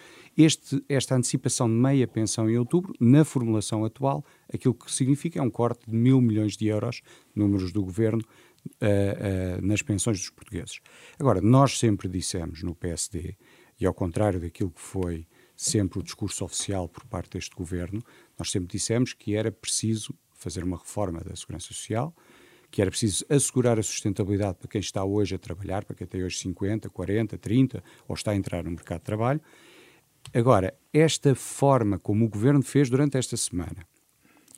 esta 0.88 1.14
antecipação 1.14 1.68
de 1.68 1.74
meia 1.74 2.06
pensão 2.06 2.50
em 2.50 2.58
outubro, 2.58 2.92
na 3.00 3.24
formulação 3.24 3.84
atual, 3.84 4.24
aquilo 4.52 4.74
que 4.74 4.90
significa 4.90 5.38
é 5.38 5.42
um 5.42 5.50
corte 5.50 5.88
de 5.88 5.96
mil 5.96 6.20
milhões 6.20 6.56
de 6.56 6.66
euros, 6.66 7.00
números 7.34 7.72
do 7.72 7.82
governo, 7.82 8.22
uh, 8.66 9.58
uh, 9.60 9.66
nas 9.66 9.82
pensões 9.82 10.18
dos 10.18 10.30
portugueses. 10.30 10.80
Agora, 11.18 11.40
nós 11.40 11.78
sempre 11.78 12.08
dissemos 12.08 12.62
no 12.62 12.74
PSD, 12.74 13.36
e 13.80 13.86
ao 13.86 13.94
contrário 13.94 14.40
daquilo 14.40 14.70
que 14.70 14.80
foi 14.80 15.26
sempre 15.56 15.98
o 15.98 16.02
discurso 16.02 16.44
oficial 16.44 16.88
por 16.88 17.04
parte 17.04 17.30
deste 17.30 17.54
governo, 17.54 18.02
nós 18.38 18.50
sempre 18.50 18.68
dissemos 18.68 19.12
que 19.12 19.34
era 19.34 19.50
preciso 19.50 20.14
fazer 20.32 20.64
uma 20.64 20.76
reforma 20.76 21.20
da 21.20 21.34
Segurança 21.34 21.68
Social, 21.68 22.14
que 22.74 22.82
era 22.82 22.90
preciso 22.90 23.24
assegurar 23.30 23.78
a 23.78 23.82
sustentabilidade 23.84 24.58
para 24.58 24.66
quem 24.66 24.80
está 24.80 25.04
hoje 25.04 25.36
a 25.36 25.38
trabalhar, 25.38 25.84
para 25.84 25.94
quem 25.94 26.08
tem 26.08 26.24
hoje 26.24 26.38
50, 26.38 26.90
40, 26.90 27.38
30 27.38 27.84
ou 28.08 28.16
está 28.16 28.32
a 28.32 28.34
entrar 28.34 28.64
no 28.64 28.72
mercado 28.72 28.98
de 28.98 29.04
trabalho. 29.04 29.40
Agora, 30.34 30.74
esta 30.92 31.36
forma 31.36 32.00
como 32.00 32.24
o 32.24 32.28
governo 32.28 32.64
fez 32.64 32.90
durante 32.90 33.16
esta 33.16 33.36
semana, 33.36 33.86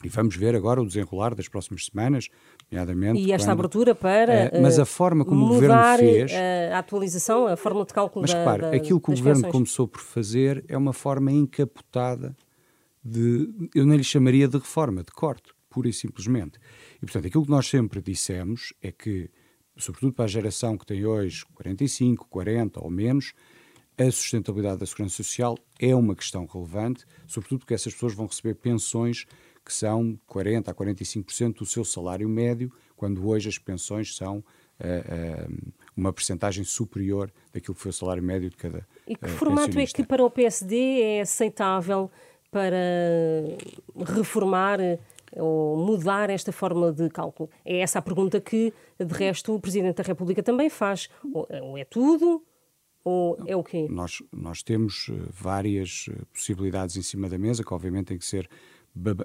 e 0.02 0.08
vamos 0.08 0.34
ver 0.34 0.56
agora 0.56 0.80
o 0.80 0.86
desenrolar 0.86 1.34
das 1.34 1.46
próximas 1.46 1.84
semanas, 1.84 2.30
nomeadamente. 2.72 3.20
E 3.20 3.32
esta 3.32 3.48
quando, 3.48 3.58
abertura 3.58 3.94
para. 3.94 4.50
Uh, 4.50 4.62
mas 4.62 4.78
a 4.78 4.86
forma 4.86 5.22
como 5.22 5.44
o 5.44 5.48
governo 5.48 5.98
fez. 5.98 6.32
A 6.72 6.78
atualização, 6.78 7.46
a 7.46 7.56
fórmula 7.56 7.84
de 7.84 7.92
cálculo 7.92 8.22
mas, 8.22 8.32
da. 8.32 8.38
Mas 8.38 8.46
repare, 8.46 8.62
da, 8.62 8.76
aquilo 8.82 8.98
que 8.98 9.10
o 9.10 9.14
governo 9.14 9.42
pensões. 9.42 9.52
começou 9.52 9.86
por 9.86 10.00
fazer 10.00 10.64
é 10.68 10.78
uma 10.78 10.94
forma 10.94 11.30
encapotada 11.30 12.34
de. 13.04 13.50
Eu 13.74 13.84
nem 13.84 13.98
lhe 13.98 14.04
chamaria 14.04 14.48
de 14.48 14.56
reforma, 14.56 15.02
de 15.02 15.12
corte, 15.12 15.52
pura 15.76 15.90
e 15.90 15.92
simplesmente. 15.92 16.58
E, 16.96 17.00
portanto, 17.00 17.26
aquilo 17.26 17.44
que 17.44 17.50
nós 17.50 17.68
sempre 17.68 18.00
dissemos 18.00 18.72
é 18.82 18.90
que, 18.90 19.28
sobretudo 19.76 20.14
para 20.14 20.24
a 20.24 20.28
geração 20.28 20.78
que 20.78 20.86
tem 20.86 21.04
hoje 21.04 21.44
45, 21.52 22.26
40 22.30 22.82
ou 22.82 22.90
menos, 22.90 23.34
a 23.98 24.10
sustentabilidade 24.10 24.78
da 24.78 24.86
segurança 24.86 25.16
social 25.16 25.58
é 25.78 25.94
uma 25.94 26.16
questão 26.16 26.46
relevante, 26.46 27.04
sobretudo 27.26 27.58
porque 27.58 27.74
essas 27.74 27.92
pessoas 27.92 28.14
vão 28.14 28.24
receber 28.24 28.54
pensões 28.54 29.26
que 29.62 29.72
são 29.72 30.18
40% 30.26 30.68
a 30.68 30.74
45% 30.74 31.58
do 31.58 31.66
seu 31.66 31.84
salário 31.84 32.28
médio, 32.28 32.72
quando 32.96 33.28
hoje 33.28 33.50
as 33.50 33.58
pensões 33.58 34.16
são 34.16 34.38
uh, 34.38 34.42
uh, 34.42 35.72
uma 35.94 36.10
percentagem 36.10 36.64
superior 36.64 37.30
daquilo 37.52 37.74
que 37.74 37.82
foi 37.82 37.90
o 37.90 37.92
salário 37.92 38.22
médio 38.22 38.48
de 38.48 38.56
cada 38.56 38.86
E 39.06 39.14
que 39.14 39.26
uh, 39.26 39.28
formato 39.28 39.78
é 39.78 39.84
que 39.84 40.04
para 40.04 40.24
o 40.24 40.30
PSD 40.30 41.02
é 41.02 41.20
aceitável 41.20 42.10
para 42.50 42.78
reformar 44.14 44.78
ou 45.36 45.76
mudar 45.76 46.30
esta 46.30 46.52
fórmula 46.52 46.92
de 46.92 47.08
cálculo? 47.08 47.50
É 47.64 47.78
essa 47.78 47.98
a 47.98 48.02
pergunta 48.02 48.40
que, 48.40 48.72
de 48.98 49.14
resto, 49.14 49.54
o 49.54 49.60
Presidente 49.60 49.96
da 49.96 50.02
República 50.02 50.42
também 50.42 50.68
faz. 50.68 51.08
Ou 51.32 51.78
é 51.78 51.84
tudo 51.84 52.42
ou 53.04 53.38
é 53.46 53.54
o 53.54 53.62
quê? 53.62 53.86
Nós, 53.88 54.20
nós 54.32 54.64
temos 54.64 55.08
várias 55.30 56.08
possibilidades 56.32 56.96
em 56.96 57.02
cima 57.02 57.28
da 57.28 57.38
mesa, 57.38 57.62
que 57.62 57.72
obviamente 57.72 58.06
têm 58.06 58.18
que 58.18 58.26
ser 58.26 58.48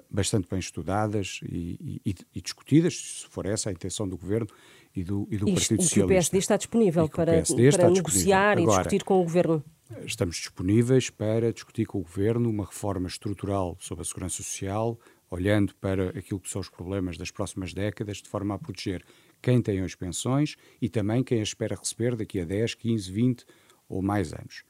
bastante 0.08 0.46
bem 0.48 0.60
estudadas 0.60 1.40
e, 1.42 2.00
e, 2.04 2.14
e, 2.34 2.40
discutidas, 2.40 2.94
se 2.94 3.26
for 3.26 3.46
essa 3.46 3.70
a 3.70 3.72
intenção 3.72 4.06
do 4.06 4.16
Governo 4.16 4.46
e 4.94 5.02
do, 5.02 5.26
e 5.30 5.38
do 5.38 5.48
Isto, 5.48 5.54
Partido 5.54 5.82
Socialista. 5.82 6.00
E 6.00 6.04
o 6.04 6.08
PSD 6.08 6.38
está 6.38 6.56
disponível 6.56 7.08
para, 7.08 7.42
para 7.42 7.90
negociar 7.90 8.56
disponível. 8.56 8.62
e 8.62 8.76
discutir 8.76 9.04
com 9.04 9.20
o 9.20 9.22
Governo? 9.22 9.64
Estamos 10.04 10.36
disponíveis 10.36 11.10
para 11.10 11.52
discutir 11.52 11.86
com 11.86 11.98
o 11.98 12.02
Governo 12.02 12.48
uma 12.50 12.66
reforma 12.66 13.08
estrutural 13.08 13.76
sobre 13.80 14.02
a 14.02 14.04
segurança 14.04 14.36
social, 14.36 14.98
olhando 15.32 15.74
para 15.76 16.10
aquilo 16.10 16.40
que 16.40 16.48
são 16.48 16.60
os 16.60 16.68
problemas 16.68 17.16
das 17.16 17.30
próximas 17.30 17.72
décadas, 17.72 18.18
de 18.18 18.28
forma 18.28 18.54
a 18.54 18.58
proteger 18.58 19.04
quem 19.40 19.60
tem 19.60 19.80
as 19.80 19.94
pensões 19.94 20.56
e 20.80 20.88
também 20.88 21.24
quem 21.24 21.40
as 21.40 21.48
espera 21.48 21.74
receber 21.74 22.14
daqui 22.16 22.40
a 22.40 22.44
10, 22.44 22.74
15, 22.74 23.10
20 23.10 23.44
ou 23.88 24.02
mais 24.02 24.32
anos. 24.32 24.62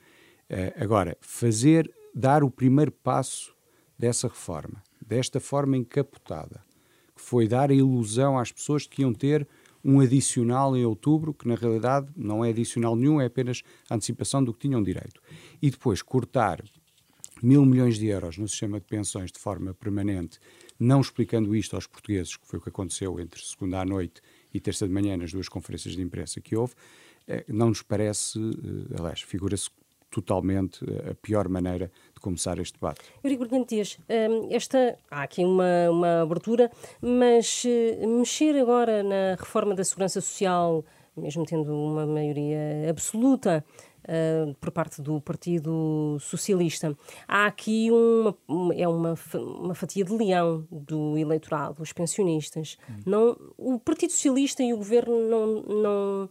Uh, 0.50 0.82
agora, 0.82 1.16
fazer, 1.20 1.92
dar 2.14 2.44
o 2.44 2.50
primeiro 2.50 2.92
passo 2.92 3.54
dessa 3.98 4.28
reforma 4.28 4.82
desta 5.06 5.40
forma 5.40 5.76
encapotada, 5.76 6.64
que 7.14 7.20
foi 7.20 7.46
dar 7.46 7.70
a 7.70 7.74
ilusão 7.74 8.38
às 8.38 8.52
pessoas 8.52 8.82
de 8.82 8.88
que 8.88 9.02
iam 9.02 9.12
ter 9.12 9.46
um 9.84 10.00
adicional 10.00 10.76
em 10.76 10.84
outubro, 10.84 11.34
que 11.34 11.46
na 11.46 11.56
realidade 11.56 12.08
não 12.16 12.44
é 12.44 12.50
adicional 12.50 12.94
nenhum, 12.94 13.20
é 13.20 13.26
apenas 13.26 13.62
a 13.90 13.96
antecipação 13.96 14.42
do 14.42 14.52
que 14.54 14.60
tinham 14.60 14.82
direito. 14.82 15.20
E 15.60 15.70
depois 15.70 16.00
cortar 16.00 16.62
mil 17.42 17.66
milhões 17.66 17.98
de 17.98 18.06
euros 18.06 18.38
no 18.38 18.48
sistema 18.48 18.78
de 18.78 18.86
pensões 18.86 19.32
de 19.32 19.38
forma 19.38 19.74
permanente, 19.74 20.38
não 20.78 21.00
explicando 21.00 21.54
isto 21.54 21.74
aos 21.74 21.86
portugueses, 21.86 22.36
que 22.36 22.46
foi 22.46 22.58
o 22.58 22.62
que 22.62 22.68
aconteceu 22.68 23.18
entre 23.20 23.42
segunda 23.42 23.80
à 23.80 23.84
noite 23.84 24.22
e 24.54 24.60
terça 24.60 24.86
de 24.86 24.92
manhã 24.92 25.16
nas 25.16 25.32
duas 25.32 25.48
conferências 25.48 25.96
de 25.96 26.02
imprensa 26.02 26.40
que 26.40 26.56
houve, 26.56 26.74
eh, 27.26 27.44
não 27.48 27.68
nos 27.68 27.82
parece, 27.82 28.38
eh, 28.38 28.98
aliás, 28.98 29.20
figura-se 29.22 29.70
totalmente 30.10 30.84
a 31.10 31.14
pior 31.14 31.48
maneira 31.48 31.90
de 32.14 32.20
começar 32.20 32.58
este 32.58 32.74
debate. 32.74 33.00
Eurico 33.24 33.46
Brilhante 33.46 33.74
Dias, 33.74 33.98
hum, 34.08 34.48
esta, 34.50 34.98
há 35.10 35.22
aqui 35.22 35.42
uma, 35.42 35.90
uma 35.90 36.22
abertura, 36.22 36.70
mas 37.00 37.64
eh, 37.66 38.06
mexer 38.06 38.56
agora 38.60 39.02
na 39.02 39.36
reforma 39.38 39.74
da 39.74 39.82
segurança 39.82 40.20
social, 40.20 40.84
mesmo 41.16 41.44
tendo 41.44 41.74
uma 41.74 42.06
maioria 42.06 42.88
absoluta, 42.88 43.64
Uh, 44.02 44.52
por 44.54 44.72
parte 44.72 45.00
do 45.00 45.20
Partido 45.20 46.18
Socialista. 46.20 46.96
Há 47.28 47.46
aqui 47.46 47.88
uma, 47.90 48.74
é 48.74 48.88
uma, 48.88 49.14
uma 49.34 49.74
fatia 49.76 50.04
de 50.04 50.12
leão 50.12 50.66
do 50.70 51.16
eleitorado, 51.16 51.80
os 51.80 51.92
pensionistas. 51.92 52.76
Hum. 52.90 52.94
Não, 53.06 53.36
o 53.56 53.78
Partido 53.78 54.10
Socialista 54.10 54.62
e 54.62 54.72
o 54.74 54.76
Governo 54.76 55.28
não, 55.28 55.46
não, 55.62 56.30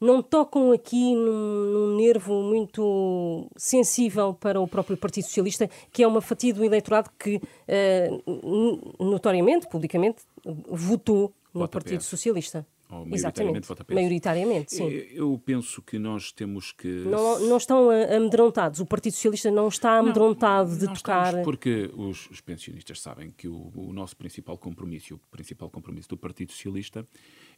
não 0.00 0.22
tocam 0.22 0.72
aqui 0.72 1.14
num, 1.14 1.66
num, 1.72 1.96
nervo 1.96 2.42
muito 2.42 3.48
sensível 3.56 4.34
para 4.34 4.60
o 4.60 4.66
próprio 4.66 4.96
Partido 4.96 5.24
Socialista, 5.24 5.70
que 5.92 6.02
é 6.02 6.06
uma 6.06 6.20
fatia 6.20 6.52
do 6.52 6.64
eleitorado 6.64 7.08
que, 7.16 7.36
uh, 7.36 9.04
notoriamente, 9.04 9.68
publicamente, 9.68 10.22
votou 10.68 11.32
no 11.54 11.68
Partido 11.68 12.00
PS. 12.00 12.06
Socialista. 12.06 12.66
Ou 12.92 13.06
maioritariamente 13.06 13.66
vota 13.66 13.84
PS. 13.84 13.94
Maioritariamente, 13.94 14.74
sim. 14.74 14.86
Eu 14.86 15.40
penso 15.42 15.80
que 15.80 15.98
nós 15.98 16.30
temos 16.30 16.72
que. 16.72 16.86
Não, 16.86 17.40
não 17.40 17.56
estão 17.56 17.90
amedrontados. 17.90 18.80
O 18.80 18.86
Partido 18.86 19.14
Socialista 19.14 19.50
não 19.50 19.68
está 19.68 19.98
amedrontado 19.98 20.70
não, 20.70 20.78
de 20.78 20.84
não 20.84 20.92
tocar. 20.92 21.42
Porque 21.42 21.90
os, 21.94 22.28
os, 22.30 22.42
pensionistas 22.42 23.00
sabem 23.00 23.30
que 23.30 23.48
o, 23.48 23.72
o, 23.74 23.92
nosso 23.94 24.14
principal 24.14 24.58
compromisso, 24.58 25.14
o 25.14 25.18
principal 25.30 25.70
compromisso 25.70 26.08
do 26.10 26.18
Partido 26.18 26.52
Socialista, 26.52 27.06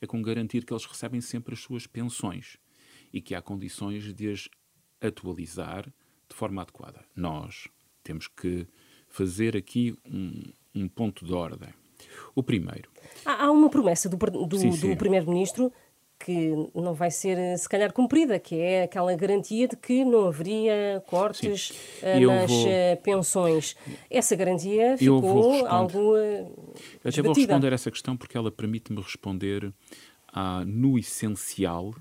é 0.01 0.07
com 0.07 0.23
garantir 0.23 0.65
que 0.65 0.73
eles 0.73 0.85
recebem 0.85 1.21
sempre 1.21 1.55
as 1.55 1.61
suas 1.61 1.85
pensões 1.85 2.57
e 3.13 3.21
que 3.21 3.35
há 3.35 3.43
condições 3.43 4.15
de 4.15 4.31
as 4.31 4.49
atualizar 5.01 5.93
de 6.29 6.35
forma 6.35 6.63
adequada. 6.63 7.05
Nós 7.15 7.69
temos 8.05 8.29
que 8.29 8.67
fazer 9.09 9.57
aqui 9.57 9.97
um, 10.05 10.43
um 10.75 10.89
ponto 10.89 11.25
de 11.25 11.33
ordem. 11.33 11.71
O 12.35 12.43
primeiro. 12.43 12.91
Há, 13.25 13.45
há 13.47 13.51
uma 13.51 13.71
promessa 13.71 14.09
do, 14.09 14.17
do, 14.17 14.47
do 14.47 14.97
Primeiro-Ministro 14.97 15.73
que 16.19 16.55
não 16.75 16.95
vai 16.95 17.11
ser, 17.11 17.37
se 17.59 17.69
calhar, 17.69 17.93
cumprida, 17.93 18.39
que 18.39 18.59
é 18.59 18.85
aquela 18.85 19.15
garantia 19.15 19.69
de 19.69 19.77
que 19.77 20.05
não 20.05 20.29
haveria 20.29 21.03
cortes 21.07 21.71
uh, 21.71 22.27
nas 22.27 22.51
vou... 22.51 22.67
uh, 22.67 23.03
pensões. 23.03 23.77
Essa 24.09 24.35
garantia 24.35 24.97
ficou 24.97 25.67
algo. 25.67 26.17
Eu 26.17 27.11
já 27.11 27.23
vou 27.23 27.35
responder 27.35 27.73
essa 27.73 27.91
questão 27.91 28.17
porque 28.17 28.37
ela 28.37 28.51
permite-me 28.51 29.01
responder 29.03 29.73
à, 30.29 30.65
no 30.65 30.99
essencial 30.99 31.95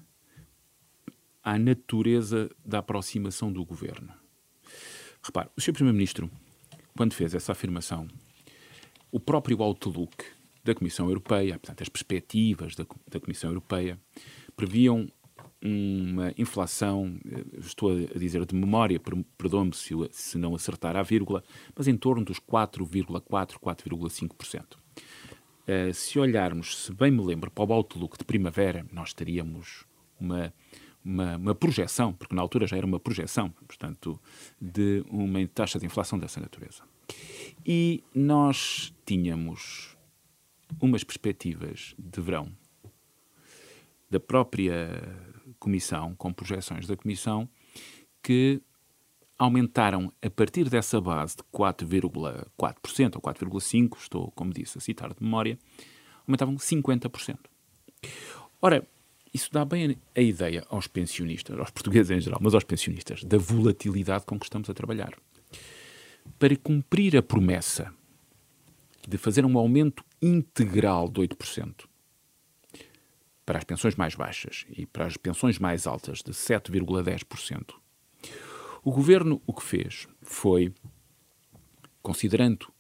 à 1.44 1.60
natureza 1.60 2.50
da 2.64 2.80
aproximação 2.80 3.52
do 3.52 3.66
governo. 3.66 4.14
Repare, 5.22 5.50
o 5.58 5.62
Sr. 5.62 5.74
Primeiro-Ministro, 5.74 6.32
quando 6.96 7.14
fez 7.14 7.36
essa 7.36 7.52
afirmação, 7.52 8.08
o 9.14 9.20
próprio 9.20 9.62
outlook 9.62 10.26
da 10.64 10.74
Comissão 10.74 11.08
Europeia, 11.08 11.60
portanto, 11.60 11.84
as 11.84 11.90
perspectivas 11.90 12.76
da, 12.76 12.84
da 13.08 13.20
Comissão 13.20 13.52
Europeia, 13.52 14.00
previam 14.56 15.08
uma 15.62 16.34
inflação, 16.36 17.16
eh, 17.24 17.60
estou 17.60 17.92
a 17.92 18.18
dizer 18.18 18.44
de 18.46 18.56
memória, 18.56 19.00
perdoe-me 19.38 19.74
se, 19.74 19.94
se 20.12 20.38
não 20.38 20.56
acertar 20.56 20.96
a 20.98 21.04
vírgula, 21.04 21.44
mas 21.76 21.88
em 21.88 21.96
torno 21.96 22.26
dos 22.26 22.40
4,4%, 22.40 23.60
4,5%. 23.60 24.64
Uh, 25.66 25.94
se 25.94 26.20
olharmos, 26.20 26.86
se 26.86 26.94
bem 26.94 27.10
me 27.10 27.24
lembro, 27.24 27.50
para 27.50 27.64
o 27.64 27.72
Outlook 27.72 28.18
de 28.18 28.26
primavera, 28.26 28.86
nós 28.92 29.14
teríamos 29.14 29.86
uma, 30.20 30.54
uma, 31.06 31.38
uma, 31.38 31.56
projeção, 31.56 32.12
porque 32.12 32.36
na 32.36 32.42
altura 32.42 32.68
já 32.68 32.76
era 32.76 32.86
uma 32.86 33.00
projeção, 33.00 33.50
portanto, 33.66 34.20
de 34.60 35.06
uma 35.10 35.48
taxa 35.48 35.80
de 35.80 35.86
inflação 35.86 36.20
dessa 36.20 36.42
natureza. 36.42 36.84
E 37.66 38.04
nós 38.14 38.93
tínhamos 39.06 39.96
umas 40.80 41.04
perspectivas 41.04 41.96
de 41.98 42.22
verão 42.22 42.52
da 44.10 44.20
própria 44.20 45.02
Comissão, 45.60 46.14
com 46.16 46.32
projeções 46.32 46.86
da 46.86 46.96
Comissão, 46.96 47.50
que 48.22 48.62
aumentaram 49.38 50.14
a 50.22 50.30
partir 50.30 50.70
dessa 50.70 51.02
base 51.02 51.38
de 51.38 51.44
4,4% 51.52 53.16
ou 53.16 53.22
4,5%, 53.22 53.98
estou, 53.98 54.32
como 54.32 54.54
disse, 54.54 54.78
a 54.78 54.82
citar 54.82 55.14
de 55.14 55.24
memória, 55.24 55.58
aumentavam 56.28 56.56
50%. 56.56 57.38
Ora, 58.62 58.88
isso 59.34 59.50
dá 59.52 59.66
bem 59.66 59.98
a 60.16 60.22
ideia 60.22 60.64
aos 60.70 60.88
pensionistas, 60.88 61.58
aos 61.58 61.72
portugueses 61.72 62.12
em 62.12 62.22
geral, 62.22 62.40
mas 62.42 62.54
aos 62.54 62.64
pensionistas, 62.64 63.24
da 63.24 63.38
volatilidade 63.38 64.26
com 64.26 64.40
que 64.40 64.46
estamos 64.46 64.70
a 64.70 64.74
trabalhar. 64.74 65.18
Para 66.38 66.56
cumprir 66.56 67.18
a 67.18 67.24
promessa 67.24 67.94
de 69.08 69.18
fazer 69.18 69.46
um 69.46 69.58
aumento 69.58 70.04
integral 70.22 71.10
de 71.10 71.22
8% 71.22 71.86
para 73.46 73.58
as 73.58 73.64
pensões 73.64 73.96
mais 73.96 74.16
baixas 74.16 74.66
e 74.70 74.86
para 74.86 75.06
as 75.06 75.18
pensões 75.18 75.60
mais 75.60 75.86
altas 75.86 76.20
de 76.20 76.32
7,10%. 76.32 77.74
O 78.84 78.92
governo 78.92 79.42
o 79.46 79.54
que 79.54 79.64
fez 79.64 80.08
foi, 80.22 80.74
considerando 82.02 82.72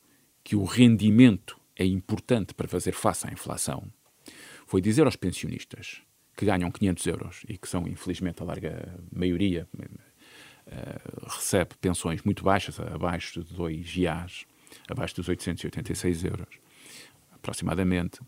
que 0.43 0.55
o 0.55 0.63
rendimento 0.63 1.59
é 1.75 1.85
importante 1.85 2.53
para 2.53 2.67
fazer 2.67 2.91
face 2.91 3.27
à 3.27 3.31
inflação, 3.31 3.91
foi 4.65 4.81
dizer 4.81 5.05
aos 5.05 5.15
pensionistas 5.15 6.01
que 6.35 6.45
ganham 6.45 6.71
500 6.71 7.05
euros 7.07 7.41
e 7.47 7.57
que 7.57 7.67
são, 7.67 7.87
infelizmente, 7.87 8.41
a 8.41 8.45
larga 8.45 8.99
maioria, 9.11 9.67
uh, 9.75 11.25
recebe 11.25 11.75
pensões 11.79 12.23
muito 12.23 12.43
baixas, 12.43 12.79
abaixo 12.79 13.43
de 13.43 13.53
2 13.53 13.97
IAs, 13.97 14.45
abaixo 14.87 15.15
dos 15.15 15.27
886 15.27 16.23
euros, 16.23 16.55
aproximadamente, 17.31 18.19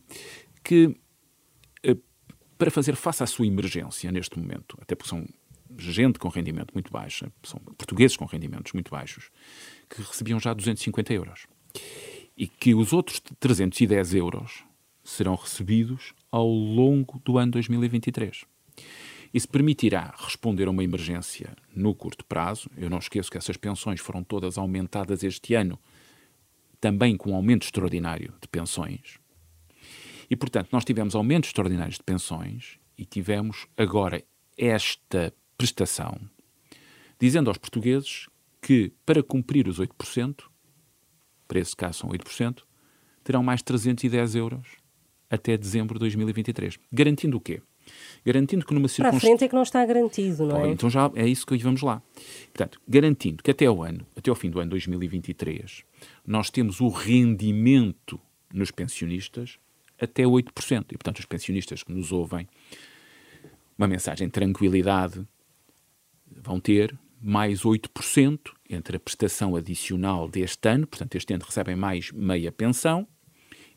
que 0.64 0.96
para 2.58 2.72
fazer 2.72 2.96
face 2.96 3.22
à 3.24 3.28
sua 3.28 3.46
emergência 3.46 4.12
neste 4.12 4.40
momento, 4.40 4.78
até 4.82 4.96
porque 4.96 5.10
são 5.10 5.28
gente 5.78 6.20
com 6.20 6.30
rendimento 6.30 6.74
muito 6.74 6.92
baixo, 6.92 7.32
são 7.44 7.60
portugueses 7.60 8.16
com 8.16 8.26
rendimentos 8.26 8.72
muito 8.74 8.92
baixos, 8.92 9.30
que 9.90 10.02
recebiam 10.02 10.40
já 10.40 10.54
250 10.54 11.14
euros. 11.14 11.48
E 12.38 12.48
que 12.48 12.74
os 12.74 12.94
outros 12.94 13.22
310 13.40 14.16
euros 14.16 14.64
serão 15.04 15.36
recebidos 15.36 16.14
ao 16.32 16.48
longo 16.48 17.20
do 17.24 17.38
ano 17.38 17.54
2023. 17.54 18.46
Isso 19.34 19.50
permitirá 19.50 20.14
responder 20.18 20.68
a 20.68 20.72
uma 20.72 20.84
emergência 20.84 21.56
no 21.76 21.94
curto 21.94 22.26
prazo. 22.26 22.70
Eu 22.78 22.90
não 22.90 23.00
esqueço 23.00 23.30
que 23.30 23.38
essas 23.38 23.58
pensões 23.58 24.00
foram 24.00 24.24
todas 24.24 24.58
aumentadas 24.58 25.24
este 25.24 25.54
ano, 25.54 25.78
também 26.80 27.18
com 27.18 27.32
um 27.32 27.36
aumento 27.36 27.64
extraordinário 27.64 28.34
de 28.42 28.48
pensões. 28.48 29.20
E, 30.30 30.36
portanto, 30.36 30.70
nós 30.72 30.86
tivemos 30.86 31.16
aumentos 31.16 31.50
extraordinários 31.50 31.98
de 31.98 32.04
pensões 32.04 32.80
e 32.98 33.06
tivemos 33.06 33.68
agora 33.78 34.24
esta 34.58 35.34
prestação, 35.58 36.20
dizendo 37.20 37.50
aos 37.50 37.58
portugueses 37.58 38.28
que, 38.62 38.92
para 39.06 39.22
cumprir 39.22 39.68
os 39.68 39.80
8%, 39.80 40.44
para 41.48 41.60
esse 41.60 41.76
caso 41.76 42.00
são 42.00 42.10
8%, 42.10 42.64
terão 43.24 43.44
mais 43.44 43.62
310 43.62 44.36
euros 44.36 44.68
até 45.30 45.58
dezembro 45.58 45.96
de 45.96 46.00
2023. 46.00 46.80
Garantindo 46.92 47.38
o 47.38 47.42
quê? 47.42 47.62
Garantindo 48.26 48.66
que 48.66 48.74
numa 48.74 48.88
circunstância... 48.88 49.12
Para 49.12 49.18
a 49.18 49.20
frente 49.20 49.44
é 49.44 49.48
que 49.48 49.56
não 49.56 49.64
está 49.64 49.86
garantido, 49.86 50.46
não 50.46 50.66
é? 50.66 50.70
então 50.70 50.90
já 50.90 51.12
é 51.16 51.28
isso 51.28 51.46
que 51.46 51.58
vamos 51.58 51.82
lá. 51.82 52.02
Portanto, 52.54 52.82
garantindo 52.88 53.44
que 53.44 53.52
até 53.52 53.70
o 53.70 53.84
ano, 53.84 54.06
até 54.16 54.30
ao 54.30 54.36
fim 54.36 54.50
do 54.50 54.60
ano 54.60 54.72
2023, 54.72 55.84
nós 56.26 56.50
temos 56.50 56.80
o 56.82 56.90
rendimento 56.90 58.20
nos 58.54 58.72
pensionistas 58.72 59.58
até 60.00 60.24
8%. 60.24 60.86
E, 60.92 60.98
portanto, 60.98 61.20
os 61.20 61.26
pensionistas 61.26 61.84
que 61.84 61.92
nos 61.92 62.12
ouvem, 62.12 62.48
uma 63.78 63.88
mensagem 63.88 64.28
de 64.28 64.32
tranquilidade, 64.32 65.26
vão 66.30 66.60
ter 66.60 66.98
mais 67.22 67.62
8% 67.64 68.40
entre 68.70 68.98
a 68.98 69.00
prestação 69.00 69.56
adicional 69.56 70.28
deste 70.28 70.68
ano, 70.68 70.86
portanto, 70.88 71.16
este 71.16 71.34
ano 71.34 71.44
recebem 71.46 71.76
mais 71.76 72.12
meia 72.12 72.52
pensão, 72.52 73.08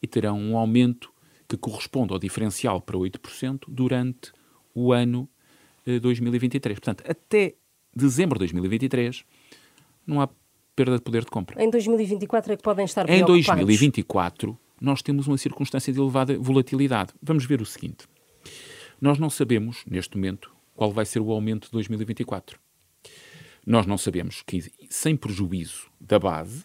e 0.02 0.06
terão 0.06 0.38
um 0.38 0.56
aumento 0.56 1.10
que 1.48 1.56
corresponde 1.56 2.12
ao 2.12 2.18
diferencial 2.18 2.80
para 2.80 2.96
8% 2.96 3.62
durante 3.68 4.32
o 4.74 4.92
ano 4.92 5.28
2023. 5.86 6.76
Eh, 6.76 6.80
portanto, 6.80 7.04
até 7.08 7.54
dezembro 7.94 8.36
de 8.36 8.40
2023 8.40 9.24
não 10.06 10.20
há 10.20 10.28
perda 10.76 10.96
de 10.96 11.02
poder 11.02 11.24
de 11.24 11.30
compra. 11.30 11.62
Em 11.62 11.70
2024 11.70 12.52
é 12.52 12.56
que 12.56 12.62
podem 12.62 12.84
estar 12.84 13.08
Em 13.08 13.24
2024 13.24 14.58
nós 14.80 15.02
temos 15.02 15.26
uma 15.26 15.36
circunstância 15.36 15.92
de 15.92 15.98
elevada 15.98 16.38
volatilidade. 16.38 17.12
Vamos 17.20 17.44
ver 17.44 17.60
o 17.60 17.66
seguinte. 17.66 18.06
Nós 19.00 19.18
não 19.18 19.30
sabemos, 19.30 19.84
neste 19.86 20.16
momento, 20.16 20.52
qual 20.74 20.92
vai 20.92 21.04
ser 21.04 21.20
o 21.20 21.32
aumento 21.32 21.66
de 21.66 21.72
2024. 21.72 22.58
Nós 23.66 23.86
não 23.86 23.98
sabemos 23.98 24.42
que, 24.42 24.72
sem 24.88 25.16
prejuízo 25.16 25.88
da 26.00 26.18
base, 26.18 26.64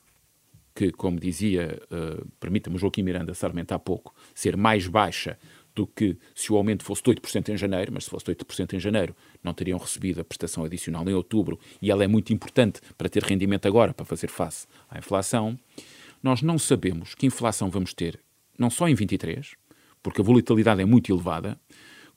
que, 0.75 0.91
como 0.91 1.19
dizia, 1.19 1.79
uh, 1.91 2.27
permita-me 2.39 2.77
Joaquim 2.77 3.03
Miranda 3.03 3.33
Sarmento 3.33 3.73
há 3.73 3.79
pouco, 3.79 4.13
ser 4.33 4.57
mais 4.57 4.87
baixa 4.87 5.37
do 5.75 5.87
que 5.87 6.17
se 6.35 6.51
o 6.51 6.55
aumento 6.55 6.83
fosse 6.83 7.01
de 7.03 7.11
8% 7.11 7.49
em 7.49 7.57
janeiro, 7.57 7.91
mas 7.93 8.05
se 8.05 8.09
fosse 8.09 8.25
de 8.25 8.35
8% 8.35 8.73
em 8.73 8.79
janeiro 8.79 9.15
não 9.43 9.53
teriam 9.53 9.77
recebido 9.77 10.21
a 10.21 10.23
prestação 10.23 10.63
adicional 10.63 11.07
em 11.09 11.13
outubro 11.13 11.59
e 11.81 11.89
ela 11.89 12.03
é 12.03 12.07
muito 12.07 12.31
importante 12.31 12.79
para 12.97 13.09
ter 13.09 13.23
rendimento 13.23 13.67
agora, 13.67 13.93
para 13.93 14.05
fazer 14.05 14.27
face 14.27 14.67
à 14.89 14.97
inflação. 14.99 15.57
Nós 16.21 16.41
não 16.41 16.57
sabemos 16.57 17.15
que 17.15 17.25
inflação 17.25 17.69
vamos 17.69 17.93
ter, 17.93 18.19
não 18.57 18.69
só 18.69 18.87
em 18.87 18.95
23, 18.95 19.55
porque 20.01 20.21
a 20.21 20.23
volatilidade 20.23 20.81
é 20.81 20.85
muito 20.85 21.11
elevada, 21.11 21.59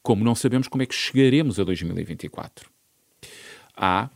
como 0.03 0.25
não 0.25 0.35
sabemos 0.35 0.69
como 0.69 0.83
é 0.83 0.87
que 0.87 0.95
chegaremos 0.95 1.59
a 1.59 1.65
2024. 1.65 2.71
Há, 3.75 4.09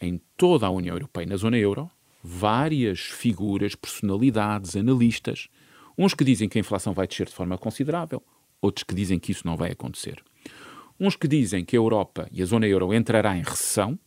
em 0.00 0.20
toda 0.36 0.66
a 0.66 0.70
União 0.70 0.96
Europeia, 0.96 1.26
na 1.26 1.36
zona 1.36 1.56
euro, 1.56 1.90
várias 2.22 3.00
figuras, 3.00 3.74
personalidades, 3.74 4.76
analistas, 4.76 5.48
uns 5.96 6.14
que 6.14 6.24
dizem 6.24 6.48
que 6.48 6.58
a 6.58 6.60
inflação 6.60 6.92
vai 6.92 7.06
descer 7.06 7.26
de 7.26 7.34
forma 7.34 7.56
considerável, 7.58 8.22
outros 8.60 8.84
que 8.84 8.94
dizem 8.94 9.18
que 9.18 9.32
isso 9.32 9.46
não 9.46 9.56
vai 9.56 9.72
acontecer. 9.72 10.22
Uns 10.98 11.16
que 11.16 11.26
dizem 11.26 11.64
que 11.64 11.76
a 11.76 11.78
Europa 11.78 12.28
e 12.30 12.42
a 12.42 12.46
zona 12.46 12.66
euro 12.66 12.92
entrará 12.92 13.36
em 13.36 13.42
recessão, 13.42 13.98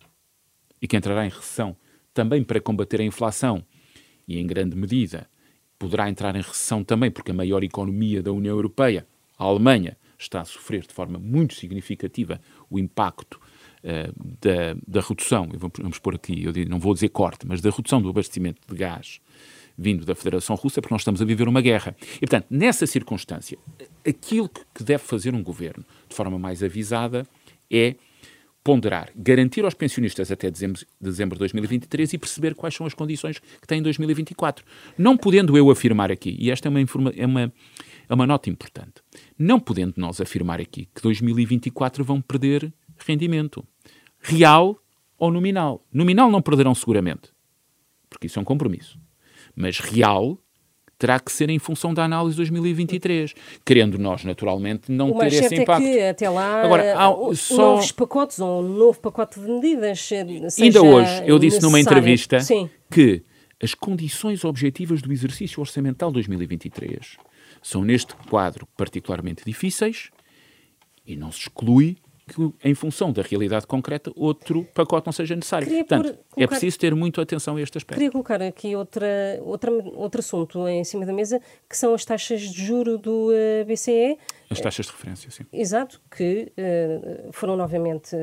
e 0.82 0.88
que 0.88 0.97
entrará 0.97 1.26
em 1.26 1.30
recessão 1.30 1.78
também 2.13 2.43
para 2.43 2.60
combater 2.60 2.99
a 2.99 3.06
inflação 3.06 3.65
e, 4.28 4.38
em 4.38 4.45
grande 4.45 4.76
medida, 4.76 5.30
poderá 5.80 6.10
entrar 6.10 6.36
em 6.36 6.41
recessão 6.41 6.84
também 6.84 7.10
porque 7.10 7.32
a 7.32 7.34
maior 7.34 7.63
economia 7.63 8.21
da 8.21 8.32
União 8.32 8.56
Europeia, 8.56 9.08
a 9.38 9.45
Alemanha, 9.45 9.97
está 10.17 10.41
a 10.41 10.45
sofrer 10.45 10.86
de 10.86 10.93
forma 10.93 11.17
muito 11.17 11.54
significativa 11.56 12.39
o 12.69 12.78
impacto 12.78 13.39
da, 14.41 14.76
da, 14.88 15.02
redução, 15.02 15.50
vamos, 15.78 16.00
pôr 16.00 16.15
aqui, 16.15 16.43
eu 16.43 16.54
não 16.69 16.80
vou 16.80 16.93
dizer 16.93 17.10
corte, 17.10 17.46
mas 17.46 17.62
da 17.62 17.69
redução 17.69 18.02
do 18.02 18.10
abastecimento 18.10 18.62
de 18.67 18.76
gás 18.76 19.19
vindo 19.78 20.06
da 20.06 20.13
Federação 20.15 20.56
Russa, 20.56 20.82
porque 20.82 20.93
nós 20.93 21.02
estamos 21.02 21.22
a 21.22 21.26
viver 21.26 21.48
uma 21.48 21.62
guerra. 21.62 21.96
E, 22.17 22.19
portanto, 22.19 22.46
nessa 22.50 22.86
circunstância, 22.86 23.58
aquilo 24.08 24.48
que 24.48 24.84
deve 24.84 25.04
fazer 25.04 25.34
um 25.34 25.41
governo 25.41 25.84
de 26.08 26.15
forma 26.15 26.38
mais 26.38 26.62
avisada 26.62 27.26
é 27.72 27.96
ponderar, 28.63 29.12
garantir 29.15 29.65
aos 29.65 29.74
pensionistas 29.74 30.32
até 30.32 30.50
dezembro, 30.50 30.82
dezembro 31.00 31.36
de 31.36 31.39
2023 31.39 32.13
e 32.13 32.17
perceber 32.17 32.56
quais 32.56 32.74
são 32.74 32.86
as 32.86 32.93
condições 32.93 33.39
que 33.39 33.67
têm 33.67 33.80
em 33.80 33.84
2024. 33.84 34.63
Não 34.98 35.17
podendo 35.17 35.58
eu 35.58 35.69
afirmar 35.69 36.12
aqui, 36.12 36.36
e 36.39 36.50
esta 36.50 36.69
é 36.69 36.72
uma, 36.72 36.80
é 36.80 37.26
uma, 37.26 37.54
é 38.08 38.13
uma 38.13 38.26
nota 38.26 38.50
importante, 38.50 39.02
não 39.38 39.60
podendo 39.60 39.96
nós 39.98 40.22
afirmar 40.22 40.62
aqui 40.62 40.88
que 40.96 41.02
2024 41.02 42.06
vão 42.06 42.22
perder 42.22 42.72
rendimento, 42.97 43.65
real 44.19 44.77
ou 45.17 45.32
nominal. 45.32 45.86
Nominal 45.91 46.29
não 46.29 46.41
perderão 46.41 46.73
seguramente, 46.75 47.32
porque 48.10 48.27
isso 48.27 48.39
é 48.39 48.41
um 48.41 48.45
compromisso. 48.45 48.99
Mas 49.56 49.79
real 49.79 50.38
terá 50.97 51.19
que 51.19 51.32
ser 51.32 51.49
em 51.49 51.60
função 51.60 51.93
da 51.93 52.06
análise 52.06 52.32
de 52.32 52.38
2023, 52.38 53.34
querendo 53.65 53.99
nós, 53.99 54.23
naturalmente, 54.23 54.89
não 54.89 55.12
o 55.12 55.19
ter 55.19 55.34
esse 55.34 55.56
impacto. 55.56 55.86
É 55.86 55.91
que 55.91 56.01
até 56.01 56.29
lá 56.29 56.63
Agora, 56.63 56.95
há, 56.97 57.36
só... 57.36 57.58
novos 57.58 57.91
pacotes 57.91 58.39
ou 58.39 58.63
um 58.63 58.69
novo 58.69 58.99
pacote 59.01 59.39
de 59.39 59.45
medidas. 59.45 60.10
Ainda 60.62 60.82
hoje 60.82 61.23
eu 61.25 61.38
disse 61.38 61.62
numa 61.62 61.79
entrevista 61.79 62.39
Sim. 62.39 62.69
que 62.89 63.21
as 63.62 63.73
condições 63.73 64.45
objetivas 64.45 65.01
do 65.01 65.12
exercício 65.12 65.60
orçamental 65.60 66.12
2023 66.12 67.17
são, 67.62 67.84
neste 67.84 68.15
quadro, 68.29 68.67
particularmente 68.77 69.43
difíceis 69.45 70.10
e 71.06 71.15
não 71.15 71.32
se 71.32 71.41
exclui 71.41 71.97
que, 72.28 72.54
em 72.64 72.74
função 72.74 73.12
da 73.12 73.22
realidade 73.22 73.68
concreta, 73.68 74.12
outro 74.16 74.66
pacote 74.74 75.06
não 75.06 75.14
seja 75.14 75.36
necessário. 75.36 75.68
Queria 75.68 75.84
Portanto, 75.84 76.10
é 76.10 76.12
colocar, 76.12 76.44
é 76.44 76.48
preciso 76.48 76.80
ter 76.80 76.96
muito 76.96 77.20
atenção 77.20 77.58
a 77.58 77.62
este 77.62 77.78
aspecto. 77.78 77.98
Queria 77.98 78.12
colocar 78.12 78.42
aqui 78.42 78.76
outra, 78.76 79.08
outra, 79.42 79.72
outro 79.72 80.20
assunto 80.20 80.68
em 80.68 80.84
cima 80.84 81.06
da 81.06 81.14
mesa, 81.14 81.42
que 81.70 81.78
são 81.78 81.94
as 81.94 82.06
taxas 82.06 82.42
de 82.42 82.66
juro 82.66 82.98
do 82.98 83.32
eh, 83.34 83.64
BCE. 83.66 84.18
As 84.50 84.60
taxas 84.60 84.86
de 84.86 84.92
referência, 84.92 85.32
sim. 85.32 85.44
Exato, 85.52 86.00
que 86.16 86.52
uh, 86.58 87.32
foram 87.32 87.58
novamente 87.58 88.16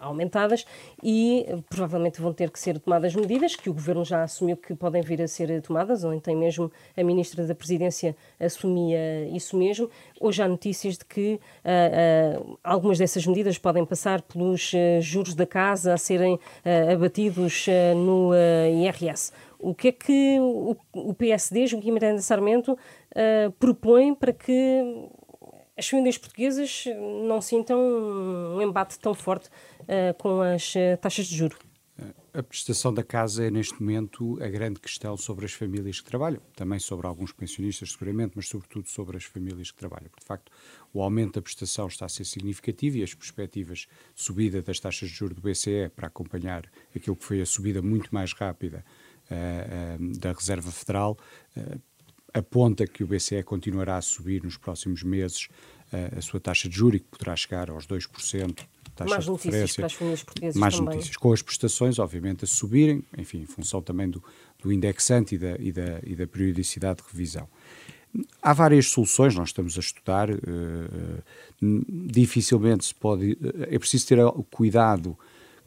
aumentadas 0.00 0.64
e 1.02 1.44
eh, 1.46 1.58
provavelmente 1.68 2.20
vão 2.20 2.32
ter 2.32 2.50
que 2.50 2.58
ser 2.58 2.78
tomadas 2.78 3.14
medidas 3.14 3.56
que 3.56 3.68
o 3.68 3.74
Governo 3.74 4.04
já 4.04 4.22
assumiu 4.22 4.56
que 4.56 4.74
podem 4.74 5.02
vir 5.02 5.20
a 5.22 5.28
ser 5.28 5.60
tomadas, 5.62 6.04
ontem 6.04 6.36
mesmo 6.36 6.70
a 6.96 7.02
Ministra 7.02 7.44
da 7.46 7.54
Presidência 7.54 8.16
assumia 8.38 9.28
isso 9.28 9.56
mesmo. 9.56 9.90
Hoje 10.20 10.42
há 10.42 10.48
notícias 10.48 10.98
de 10.98 11.04
que 11.04 11.40
uh, 11.64 12.42
uh, 12.42 12.58
algumas 12.62 12.98
dessas 12.98 13.26
medidas 13.26 13.58
podem 13.58 13.84
passar 13.84 14.22
pelos 14.22 14.72
uh, 14.72 15.00
juros 15.00 15.34
da 15.34 15.46
casa 15.46 15.94
a 15.94 15.98
serem 15.98 16.38
abatidos 16.92 17.66
no 17.96 18.32
IRS. 18.34 19.32
O 19.58 19.74
que 19.74 19.88
é 19.88 19.92
que 19.92 20.38
o, 20.40 20.76
o 20.92 21.14
PSD, 21.14 21.66
Joaquim 21.66 21.92
Miranda 21.92 22.20
Sarmento, 22.20 22.76
propõe 23.58 24.14
para 24.14 24.32
que 24.32 25.08
as 25.76 25.88
famílias 25.88 26.16
portuguesas 26.16 26.84
não 27.26 27.40
sintam 27.40 27.78
um 27.78 28.62
embate 28.62 28.98
tão 28.98 29.14
forte 29.14 29.48
uh, 29.82 30.14
com 30.18 30.40
as 30.40 30.74
uh, 30.74 30.96
taxas 31.00 31.26
de 31.26 31.36
juro? 31.36 31.58
A 32.34 32.42
prestação 32.42 32.92
da 32.92 33.02
casa 33.02 33.46
é, 33.46 33.50
neste 33.50 33.80
momento, 33.80 34.38
a 34.42 34.48
grande 34.48 34.78
questão 34.78 35.16
sobre 35.16 35.46
as 35.46 35.52
famílias 35.52 35.98
que 35.98 36.06
trabalham. 36.06 36.42
Também 36.54 36.78
sobre 36.78 37.06
alguns 37.06 37.32
pensionistas, 37.32 37.92
seguramente, 37.92 38.32
mas 38.36 38.48
sobretudo 38.48 38.86
sobre 38.88 39.16
as 39.16 39.24
famílias 39.24 39.70
que 39.70 39.78
trabalham. 39.78 40.10
De 40.18 40.24
facto, 40.24 40.52
o 40.92 41.00
aumento 41.00 41.36
da 41.36 41.42
prestação 41.42 41.86
está 41.86 42.04
a 42.04 42.08
ser 42.10 42.26
significativo 42.26 42.98
e 42.98 43.02
as 43.02 43.14
perspectivas 43.14 43.88
de 44.14 44.22
subida 44.22 44.60
das 44.60 44.78
taxas 44.78 45.08
de 45.08 45.14
juros 45.14 45.34
do 45.34 45.40
BCE 45.40 45.90
para 45.96 46.08
acompanhar 46.08 46.70
aquilo 46.94 47.16
que 47.16 47.24
foi 47.24 47.40
a 47.40 47.46
subida 47.46 47.80
muito 47.80 48.14
mais 48.14 48.34
rápida 48.34 48.84
uh, 49.30 50.18
da 50.18 50.32
Reserva 50.32 50.70
Federal 50.70 51.16
aponta 52.38 52.86
que 52.86 53.02
o 53.02 53.06
BCE 53.06 53.42
continuará 53.42 53.96
a 53.96 54.02
subir 54.02 54.42
nos 54.42 54.56
próximos 54.56 55.02
meses 55.02 55.48
uh, 55.92 56.18
a 56.18 56.20
sua 56.20 56.38
taxa 56.38 56.68
de 56.68 56.76
juros 56.76 57.00
e 57.00 57.00
que 57.00 57.08
poderá 57.08 57.34
chegar 57.34 57.70
aos 57.70 57.86
2%. 57.86 58.66
Taxa 58.94 59.10
mais 59.10 59.26
notícias 59.26 59.76
para 59.76 59.86
as 59.86 59.92
famílias 59.92 60.22
portuguesas 60.22 60.60
mais 60.60 60.74
também. 60.74 60.94
notícias, 60.94 61.16
com 61.16 61.32
as 61.32 61.42
prestações, 61.42 61.98
obviamente, 61.98 62.44
a 62.44 62.46
subirem, 62.46 63.02
enfim, 63.16 63.42
em 63.42 63.46
função 63.46 63.82
também 63.82 64.08
do, 64.08 64.22
do 64.62 64.72
indexante 64.72 65.34
e 65.34 65.38
da, 65.38 65.56
e, 65.58 65.72
da, 65.72 66.00
e 66.02 66.14
da 66.14 66.26
periodicidade 66.26 67.02
de 67.02 67.08
revisão. 67.10 67.48
Há 68.40 68.54
várias 68.54 68.86
soluções, 68.86 69.34
nós 69.34 69.50
estamos 69.50 69.76
a 69.76 69.80
estudar. 69.80 70.28
dificilmente 71.60 72.86
se 72.86 72.94
pode. 72.94 73.36
É 73.68 73.78
preciso 73.78 74.06
ter 74.06 74.18
cuidado 74.50 75.18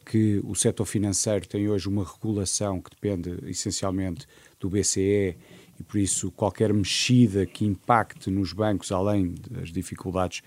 que 0.04 0.42
o 0.44 0.56
setor 0.56 0.86
financeiro 0.86 1.48
tem 1.48 1.70
hoje 1.70 1.88
uma 1.88 2.04
regulação 2.04 2.82
que 2.82 2.90
depende 2.90 3.38
essencialmente 3.48 4.26
do 4.60 4.68
BCE 4.68 5.38
e 5.80 5.84
por 5.84 5.98
isso 5.98 6.32
qualquer 6.32 6.74
mexida 6.74 7.46
que 7.46 7.66
impacte 7.66 8.30
nos 8.30 8.52
bancos, 8.52 8.92
além 8.92 9.34
das 9.50 9.72
dificuldades 9.72 10.42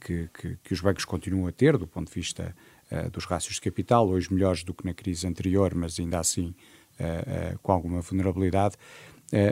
que, 0.00 0.28
que, 0.32 0.56
que 0.62 0.72
os 0.72 0.80
bancos 0.80 1.04
continuam 1.04 1.46
a 1.46 1.52
ter 1.52 1.76
do 1.76 1.86
ponto 1.86 2.08
de 2.08 2.14
vista 2.14 2.54
uh, 2.90 3.10
dos 3.10 3.24
rácios 3.24 3.56
de 3.56 3.60
capital, 3.60 4.08
hoje 4.08 4.32
melhores 4.32 4.62
do 4.62 4.72
que 4.72 4.84
na 4.84 4.94
crise 4.94 5.26
anterior, 5.26 5.74
mas 5.74 5.98
ainda 5.98 6.20
assim 6.20 6.54
uh, 7.00 7.54
uh, 7.54 7.58
com 7.60 7.72
alguma 7.72 8.00
vulnerabilidade, 8.00 8.76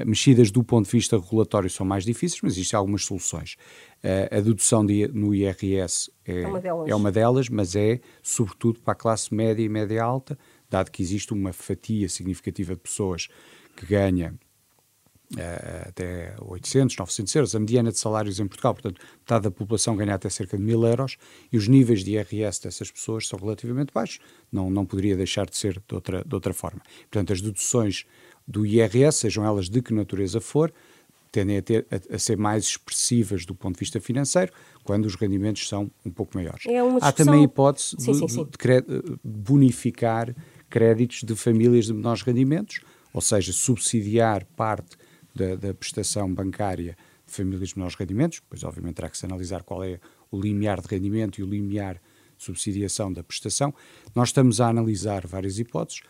mexidas 0.07 0.53
do 0.53 0.63
ponto 0.63 0.87
de 0.87 0.93
vista 0.93 1.19
regulatório 1.19 1.69
são 1.69 1.85
mais 1.85 2.05
difíceis, 2.05 2.41
mas 2.41 2.53
existem 2.53 2.77
algumas 2.77 3.05
soluções. 3.05 3.57
A 4.31 4.41
dedução 4.41 4.87
de, 4.87 5.09
no 5.09 5.35
IRS 5.35 6.13
é, 6.25 6.43
é, 6.43 6.47
uma 6.47 6.89
é, 6.89 6.95
uma 6.95 7.11
delas, 7.11 7.49
mas 7.49 7.75
é 7.75 7.99
sobretudo 8.23 8.79
para 8.79 8.93
a 8.93 8.95
classe 8.95 9.35
média 9.35 9.65
e 9.65 9.69
média 9.69 10.01
alta, 10.01 10.39
dado 10.71 10.93
que 10.93 11.03
existe 11.03 11.33
uma 11.33 11.53
fatia 11.53 12.09
significativa 12.09 12.77
de 12.77 12.83
pessoas 12.83 13.27
que 13.75 13.85
ganha 13.85 14.39
até 15.89 16.35
800, 16.41 16.97
900 16.97 17.35
euros, 17.35 17.55
a 17.55 17.61
mediana 17.61 17.91
de 17.91 17.99
salários 17.99 18.39
em 18.39 18.47
Portugal, 18.47 18.75
portanto, 18.75 19.01
metade 19.19 19.45
da 19.45 19.51
população 19.51 19.97
ganha 19.97 20.15
até 20.15 20.29
cerca 20.29 20.57
de 20.57 20.63
1000 20.63 20.87
euros 20.87 21.17
e 21.53 21.57
os 21.57 21.67
níveis 21.67 22.05
de 22.05 22.13
IRS 22.13 22.63
dessas 22.63 22.91
pessoas 22.91 23.27
são 23.27 23.39
relativamente 23.39 23.93
baixos, 23.93 24.21
não, 24.53 24.71
não 24.71 24.85
poderia 24.85 25.17
deixar 25.17 25.47
de 25.47 25.57
ser 25.57 25.83
de 25.87 25.95
outra, 25.95 26.23
de 26.25 26.35
outra 26.35 26.53
forma. 26.53 26.81
Portanto, 27.11 27.33
as 27.33 27.41
deduções 27.41 28.05
do 28.47 28.67
IRS, 28.67 29.19
sejam 29.19 29.45
elas 29.45 29.69
de 29.69 29.81
que 29.81 29.93
natureza 29.95 30.41
for, 30.41 30.73
tendem 31.33 31.57
a, 31.57 31.63
ter, 31.63 31.87
a, 31.91 32.15
a, 32.15 32.19
ser 32.19 32.37
mais 32.37 32.65
expressivas 32.65 33.45
do 33.45 33.55
ponto 33.57 33.75
de 33.75 33.81
vista 33.81 33.99
financeiro 33.99 34.53
quando 34.85 35.07
os 35.07 35.17
rendimentos 35.17 35.69
são 35.69 35.91
um 36.07 36.11
pouco 36.11 36.37
maiores. 36.37 36.65
É 36.67 36.79
Há 37.01 37.11
também 37.11 37.41
a 37.41 37.45
hipótese 37.45 37.97
sim, 37.99 38.13
de, 38.13 38.19
sim, 38.19 38.29
sim. 38.29 38.45
de 38.45 39.19
bonificar 39.25 40.35
créditos 40.71 41.25
de 41.25 41.35
famílias 41.35 41.87
de 41.87 41.93
menores 41.93 42.23
rendimentos, 42.23 42.81
ou 43.13 43.21
seja, 43.21 43.53
subsidiar 43.53 44.45
parte 44.57 44.97
da, 45.35 45.57
da, 45.57 45.75
prestação 45.75 46.33
bancária 46.33 46.97
de 47.27 47.33
famílias 47.33 47.71
de 47.71 47.77
menores 47.77 47.97
rendimentos, 47.97 48.41
pois 48.49 48.63
obviamente 48.65 48.97
terá 48.97 49.11
que 49.11 49.19
se 49.19 49.27
analisar 49.27 49.63
qual 49.63 49.83
é 49.83 49.99
o 50.31 50.41
limiar 50.41 50.81
de 50.81 50.89
rendimento 50.89 51.41
e 51.41 51.43
o 51.43 51.47
limiar 51.47 51.95
de 51.95 52.45
subsidiação 52.45 53.13
da 53.13 53.23
prestação. 53.23 53.75
Nós 54.15 54.29
estamos 54.29 54.61
a 54.61 54.69
analisar 54.69 55.27
várias 55.27 55.59
hipóteses 55.59 56.03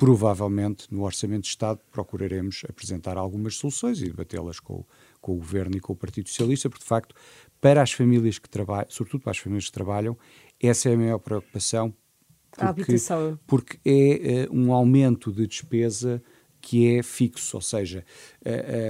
provavelmente 0.00 0.86
no 0.90 1.02
Orçamento 1.02 1.42
de 1.42 1.48
Estado 1.48 1.78
procuraremos 1.92 2.62
apresentar 2.66 3.18
algumas 3.18 3.56
soluções 3.56 4.00
e 4.00 4.06
debatê-las 4.06 4.58
com, 4.58 4.82
com, 5.20 5.32
o 5.32 5.36
Governo 5.36 5.76
e 5.76 5.80
com 5.80 5.92
o 5.92 5.96
Partido 5.96 6.30
Socialista, 6.30 6.70
porque 6.70 6.82
de 6.82 6.88
facto, 6.88 7.14
para 7.60 7.82
as 7.82 7.92
famílias 7.92 8.38
que 8.38 8.48
trabalham, 8.48 8.86
sobretudo 8.88 9.20
para 9.20 9.32
as 9.32 9.36
famílias 9.36 9.66
que 9.66 9.72
trabalham, 9.72 10.16
essa 10.58 10.88
é 10.88 10.94
a 10.94 10.96
maior 10.96 11.18
preocupação. 11.18 11.94
Porque, 12.50 12.64
a 12.64 12.68
habitação. 12.70 13.38
Porque 13.46 13.78
é 13.84 14.48
uh, 14.48 14.56
um 14.56 14.72
aumento 14.72 15.30
de 15.30 15.46
despesa 15.46 16.22
que 16.60 16.96
é 16.96 17.02
fixo, 17.02 17.56
ou 17.56 17.60
seja, 17.60 18.04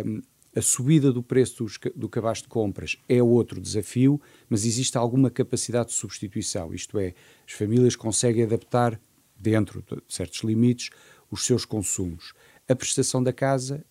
um, 0.05 0.21
a 0.55 0.61
subida 0.61 1.13
do 1.13 1.23
preço 1.23 1.65
do, 1.65 1.91
do 1.95 2.09
cabaz 2.09 2.39
de 2.39 2.49
compras 2.49 2.97
é 3.09 3.23
outro 3.23 3.61
desafio, 3.61 4.21
mas 4.49 4.65
existe 4.65 4.99
alguma 4.99 5.31
capacidade 5.31 5.91
de 5.91 5.95
substituição, 5.95 6.75
isto 6.75 6.99
é, 6.99 7.15
as 7.47 7.53
famílias 7.53 7.95
conseguem 7.95 8.43
adaptar 8.43 9.01
dentro 9.39 9.83
de 9.83 10.03
certos 10.09 10.41
limites, 10.41 10.91
os 11.31 11.47
seus 11.47 11.65
consumos. 11.65 12.35
A 12.69 12.75
prestação 12.75 13.23
da 13.23 13.33
casa 13.33 13.85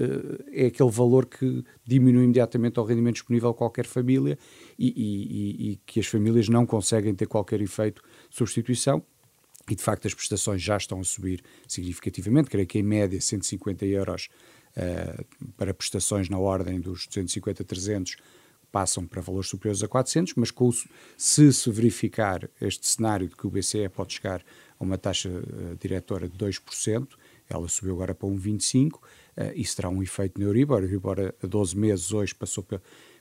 uh, 0.00 0.44
é 0.52 0.66
aquele 0.66 0.90
valor 0.90 1.26
que 1.26 1.64
diminui 1.84 2.24
imediatamente 2.24 2.78
ao 2.78 2.84
rendimento 2.84 3.14
disponível 3.14 3.50
a 3.50 3.54
qualquer 3.54 3.86
família 3.86 4.38
e, 4.78 4.88
e, 4.88 5.70
e, 5.70 5.76
que 5.86 6.00
as 6.00 6.06
famílias 6.06 6.48
não 6.48 6.66
conseguem 6.66 7.14
ter 7.14 7.26
qualquer 7.26 7.60
efeito 7.60 8.02
de 8.28 8.36
substituição. 8.36 9.02
E 9.70 9.74
de 9.76 9.82
facto 9.82 10.04
as 10.08 10.12
prestações 10.12 10.60
já 10.60 10.76
estão 10.76 10.98
a 10.98 11.04
subir 11.04 11.44
significativamente, 11.68 12.50
creio 12.50 12.66
que 12.66 12.80
em 12.80 12.82
média 12.82 13.20
150 13.20 13.86
euros 13.86 14.28
uh, 14.76 15.52
para 15.56 15.72
prestações 15.72 16.28
na 16.28 16.38
ordem 16.38 16.80
dos 16.80 17.06
250 17.06 17.62
a 17.62 17.64
300 17.64 18.16
passam 18.72 19.06
para 19.06 19.20
valores 19.20 19.48
superiores 19.48 19.82
a 19.82 19.88
400, 19.88 20.34
mas 20.34 20.50
com, 20.50 20.70
se 21.16 21.52
se 21.52 21.70
verificar 21.70 22.48
este 22.60 22.86
cenário 22.86 23.28
de 23.28 23.36
que 23.36 23.46
o 23.46 23.50
BCE 23.50 23.88
pode 23.88 24.14
chegar 24.14 24.42
a 24.78 24.84
uma 24.84 24.98
taxa 24.98 25.28
uh, 25.28 25.76
diretora 25.76 26.28
de 26.28 26.36
2%, 26.36 27.08
ela 27.48 27.68
subiu 27.68 27.94
agora 27.94 28.12
para 28.12 28.28
1,25%, 28.28 28.94
uh, 28.94 29.00
isso 29.54 29.76
terá 29.76 29.88
um 29.88 30.02
efeito 30.02 30.40
no 30.40 30.48
Euribor. 30.48 30.80
O 30.80 30.84
Euribor 30.84 31.32
a 31.40 31.46
12 31.46 31.78
meses 31.78 32.12
hoje 32.12 32.34
passou 32.34 32.66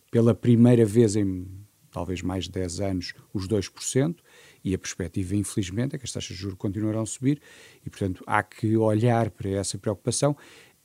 pela 0.10 0.34
primeira 0.34 0.84
vez 0.84 1.16
em 1.16 1.46
talvez 1.92 2.22
mais 2.22 2.46
de 2.46 2.52
10 2.52 2.80
anos 2.82 3.14
os 3.34 3.48
2%, 3.48 4.16
e 4.64 4.74
a 4.74 4.78
perspectiva, 4.78 5.36
infelizmente, 5.36 5.96
é 5.96 6.00
que 6.00 6.06
as 6.06 6.12
taxas 6.12 6.36
de 6.36 6.42
juros 6.42 6.58
continuarão 6.58 7.02
a 7.02 7.06
subir, 7.06 7.42
e, 7.86 7.90
portanto, 7.90 8.24
há 8.28 8.44
que 8.44 8.76
olhar 8.78 9.30
para 9.32 9.50
essa 9.50 9.78
preocupação 9.78 10.36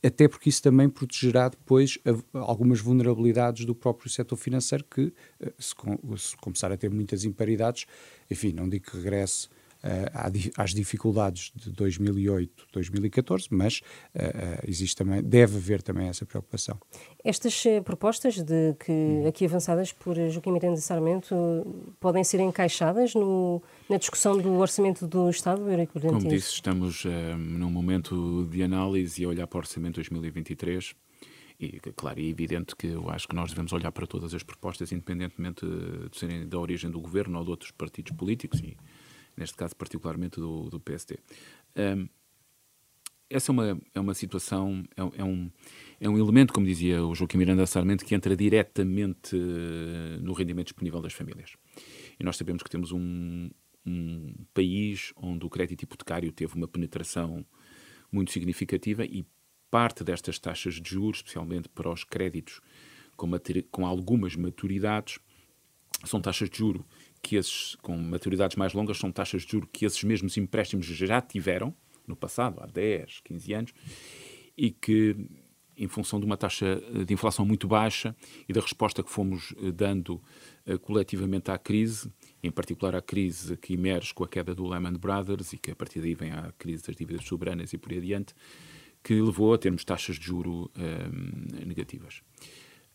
até 0.05 0.29
porque 0.29 0.51
isso 0.51 0.63
também 0.63 0.89
protegerá 0.89 1.49
depois 1.49 1.99
algumas 2.35 2.79
vulnerabilidades 2.79 3.65
do 3.65 3.75
próprio 3.75 4.11
setor 4.11 4.37
financeiro 4.37 4.85
que, 4.85 5.13
eh, 5.41 5.53
se, 5.59 5.75
começar 6.37 6.71
a 6.71 6.77
ter 6.77 6.91
muitas 6.91 7.25
imparidades, 7.25 7.87
enfim, 8.31 8.53
não 8.53 8.69
digo 8.69 8.91
que 8.91 8.97
regresse 8.99 9.49
às 10.57 10.73
dificuldades 10.73 11.53
de 11.55 11.71
2008, 11.71 12.67
2014, 12.73 13.49
mas 13.51 13.81
uh, 14.15 14.67
existe 14.67 14.97
também, 14.97 15.23
deve 15.23 15.57
haver 15.57 15.83
também 15.83 16.09
essa 16.09 16.25
preocupação. 16.25 16.79
Estas 17.23 17.65
propostas 17.85 18.43
de 18.43 18.75
que 18.81 18.93
hum. 18.93 19.27
aqui 19.27 19.45
avançadas 19.45 19.93
por 19.93 20.17
Joaquim 20.31 20.53
Miranda 20.53 20.81
Sarmento 20.81 21.35
podem 22.01 22.25
ser 22.25 22.41
encaixadas 22.41 23.15
no, 23.15 23.63
na 23.89 23.97
discussão 23.97 24.39
do 24.39 24.55
orçamento 24.55 25.07
do 25.07 25.29
Estado, 25.29 25.69
Eurico 25.71 26.01
Como 26.01 26.29
disse, 26.29 26.55
estamos 26.55 27.05
uh, 27.05 27.09
num 27.37 27.71
momento 27.71 28.49
de 28.51 28.63
análise 28.63 29.23
e 29.23 29.25
a 29.25 29.29
olhar 29.29 29.47
para 29.47 29.59
o 29.59 29.61
orçamento 29.61 29.97
2023 29.97 30.95
e, 31.59 31.79
claro, 31.95 32.21
é 32.21 32.25
evidente 32.25 32.75
que 32.75 32.89
eu 32.89 33.09
acho 33.09 33.29
que 33.29 33.35
nós 33.35 33.51
devemos 33.51 33.73
olhar 33.73 33.93
para 33.93 34.07
todas 34.07 34.35
as 34.35 34.43
propostas, 34.43 34.91
independentemente 34.93 35.65
de 35.65 36.19
serem 36.19 36.49
da 36.49 36.59
origem 36.59 36.91
do 36.91 37.01
governo 37.01 37.39
ou 37.39 37.45
de 37.45 37.51
outros 37.51 37.71
partidos 37.71 38.13
políticos, 38.13 38.61
e 38.61 38.77
neste 39.37 39.57
caso 39.57 39.75
particularmente 39.77 40.41
do, 40.41 40.69
do 40.71 40.81
PSD. 40.81 41.19
Um, 41.77 42.09
essa 43.29 43.51
é 43.51 43.53
uma, 43.53 43.81
é 43.95 44.01
uma 44.01 44.15
situação, 44.15 44.85
é, 44.97 45.21
é, 45.21 45.25
um, 45.25 45.51
é 46.01 46.09
um 46.09 46.19
elemento, 46.19 46.53
como 46.53 46.67
dizia 46.67 47.05
o 47.05 47.15
Joaquim 47.15 47.39
Miranda 47.39 47.67
Sarmento, 47.67 48.05
que 48.05 48.15
entra 48.15 48.37
diretamente 48.37 49.35
uh, 49.35 50.21
no 50.21 50.33
rendimento 50.33 50.67
disponível 50.67 51.01
das 51.01 51.13
famílias. 51.13 51.57
E 52.19 52.23
nós 52.23 52.37
sabemos 52.37 52.63
que 52.63 52.71
temos 52.71 52.93
um, 52.93 53.51
um 53.85 54.35
país 54.53 55.13
onde 55.17 55.45
o 55.45 55.51
crédito 55.51 55.83
hipotecário 55.83 56.31
teve 56.33 56.55
uma 56.55 56.69
penetração 56.69 57.45
muito 58.13 58.31
significativa 58.31 59.05
e 59.05 59.27
parte 59.71 60.05
destas 60.05 60.39
taxas 60.39 60.75
de 60.75 60.91
juros, 60.91 61.19
especialmente 61.19 61.69
para 61.69 61.91
os 61.91 62.05
créditos 62.05 62.61
com, 63.17 63.29
com 63.71 63.87
algumas 63.87 64.37
maturidades, 64.37 65.19
são 66.05 66.21
taxas 66.21 66.49
de 66.49 66.59
juro 66.59 66.85
que 67.25 67.37
esses, 67.37 67.75
com 67.77 67.97
maturidades 67.97 68.55
mais 68.55 68.75
longas, 68.75 68.99
são 68.99 69.11
taxas 69.11 69.43
de 69.43 69.53
juros 69.53 69.71
que 69.73 69.87
esses 69.87 70.05
mesmos 70.05 70.37
empréstimos 70.37 70.85
já 70.85 71.23
tiveram 71.23 71.75
no 72.07 72.15
passado, 72.15 72.61
há 72.61 72.67
10, 72.67 73.21
15 73.25 73.55
anos, 73.55 73.75
e 74.55 74.71
que, 74.71 75.17
em 75.75 75.89
função 75.89 76.21
de 76.21 76.27
uma 76.27 76.37
taxa 76.37 76.79
de 77.07 77.15
inflação 77.15 77.47
muito 77.47 77.67
baixa 77.67 78.15
e 78.47 78.53
da 78.53 78.61
resposta 78.61 79.03
que 79.03 79.11
fomos 79.11 79.55
eh, 79.57 79.73
dando 79.73 80.23
uh, 80.67 80.79
coletivamente 80.79 81.51
à 81.51 81.57
crise, 81.57 82.13
em 82.43 82.51
particular 82.51 82.95
à 82.95 83.01
crise 83.01 83.57
que 83.57 83.73
emerge 83.73 84.13
com 84.13 84.23
a 84.23 84.29
queda 84.29 84.55
do 84.55 84.69
Lehman 84.69 84.93
Brothers 84.93 85.55
e 85.55 85.59
que 85.59 85.71
a 85.71 85.75
partir 85.75 86.01
daí 86.01 86.15
vem 86.15 86.31
à 86.31 86.53
crise 86.59 86.85
das 86.85 86.95
dívidas 86.95 87.25
soberanas 87.25 87.73
e 87.73 87.79
por 87.79 87.91
aí 87.91 87.99
adiante, 87.99 88.35
que 89.03 89.15
levou 89.15 89.55
a 89.55 89.59
termos 89.59 89.83
taxas 89.83 90.17
de 90.17 90.27
juro 90.27 90.71
um, 90.77 90.83
ehm, 90.83 91.67
negativas. 91.67 92.21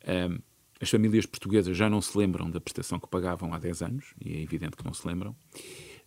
Um, 0.07 0.11
ehm, 0.11 0.37
as 0.81 0.89
famílias 0.89 1.25
portuguesas 1.25 1.75
já 1.75 1.89
não 1.89 2.01
se 2.01 2.17
lembram 2.17 2.49
da 2.49 2.59
prestação 2.59 2.99
que 2.99 3.07
pagavam 3.07 3.53
há 3.53 3.59
10 3.59 3.81
anos, 3.81 4.13
e 4.23 4.37
é 4.37 4.41
evidente 4.41 4.77
que 4.77 4.85
não 4.85 4.93
se 4.93 5.07
lembram. 5.07 5.35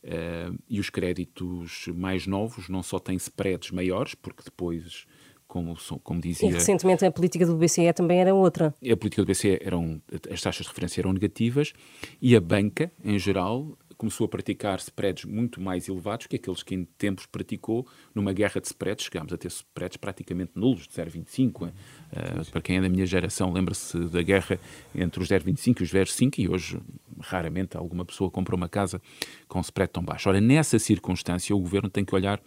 Uh, 0.05 0.59
e 0.69 0.81
os 0.81 0.91
créditos 0.91 1.87
mais 1.95 2.27
novos 2.27 2.69
não 2.69 2.83
só 2.83 2.99
têm 2.99 3.17
spreads 3.17 3.71
maiores, 3.71 4.15
porque 4.17 4.43
depois, 4.43 5.07
como, 5.47 5.77
como 6.03 6.21
dizia. 6.21 6.49
E 6.49 6.53
recentemente 6.53 7.05
a 7.05 7.13
política 7.13 7.47
do 7.47 7.57
BCE 7.57 7.93
também 7.93 8.21
era 8.21 8.35
outra. 8.35 8.75
A 8.83 8.97
política 8.97 9.23
do 9.23 9.27
BCE 9.27 9.61
eram. 9.63 10.03
As 10.29 10.41
taxas 10.41 10.65
de 10.65 10.69
referência 10.69 11.01
eram 11.01 11.13
negativas 11.13 11.73
e 12.21 12.35
a 12.35 12.41
banca, 12.41 12.91
em 13.05 13.19
geral, 13.19 13.79
começou 14.03 14.25
a 14.25 14.29
praticar 14.29 14.81
spreads 14.81 15.25
muito 15.25 15.61
mais 15.61 15.88
elevados 15.88 16.27
que 16.27 16.35
aqueles 16.35 16.65
que 16.65 16.75
em 16.75 16.85
tempos 16.85 17.25
praticou 17.25 17.87
numa 18.12 18.33
guerra 18.33 18.61
de 18.61 18.67
spreads. 18.67 19.05
Chegámos 19.05 19.33
a 19.33 19.37
ter 19.37 19.47
spreads 19.47 19.97
praticamente 19.97 20.51
nulos, 20.57 20.88
de 20.88 20.95
0,25. 20.95 21.69
Uh, 21.69 21.73
eh, 22.11 22.45
para 22.51 22.61
quem 22.61 22.79
é 22.79 22.81
da 22.81 22.88
minha 22.88 23.07
geração, 23.07 23.53
lembra-se 23.53 23.97
da 24.09 24.21
guerra 24.21 24.59
entre 24.93 25.23
os 25.23 25.29
0,25 25.29 25.81
e 25.81 25.85
os 25.85 25.93
0,5 25.93 26.38
e 26.41 26.49
hoje 26.49 26.81
raramente 27.21 27.77
alguma 27.77 28.05
pessoa 28.05 28.29
compra 28.29 28.57
uma 28.57 28.69
casa 28.69 29.01
com 29.47 29.61
spread 29.61 29.93
tão 29.93 30.03
baixo. 30.03 30.29
Ora, 30.29 30.41
nessa 30.41 30.81
circunstância, 30.81 31.55
o 31.55 31.61
governo 31.61 31.88
tem 31.88 32.05
que 32.05 32.12
olhar 32.12 32.43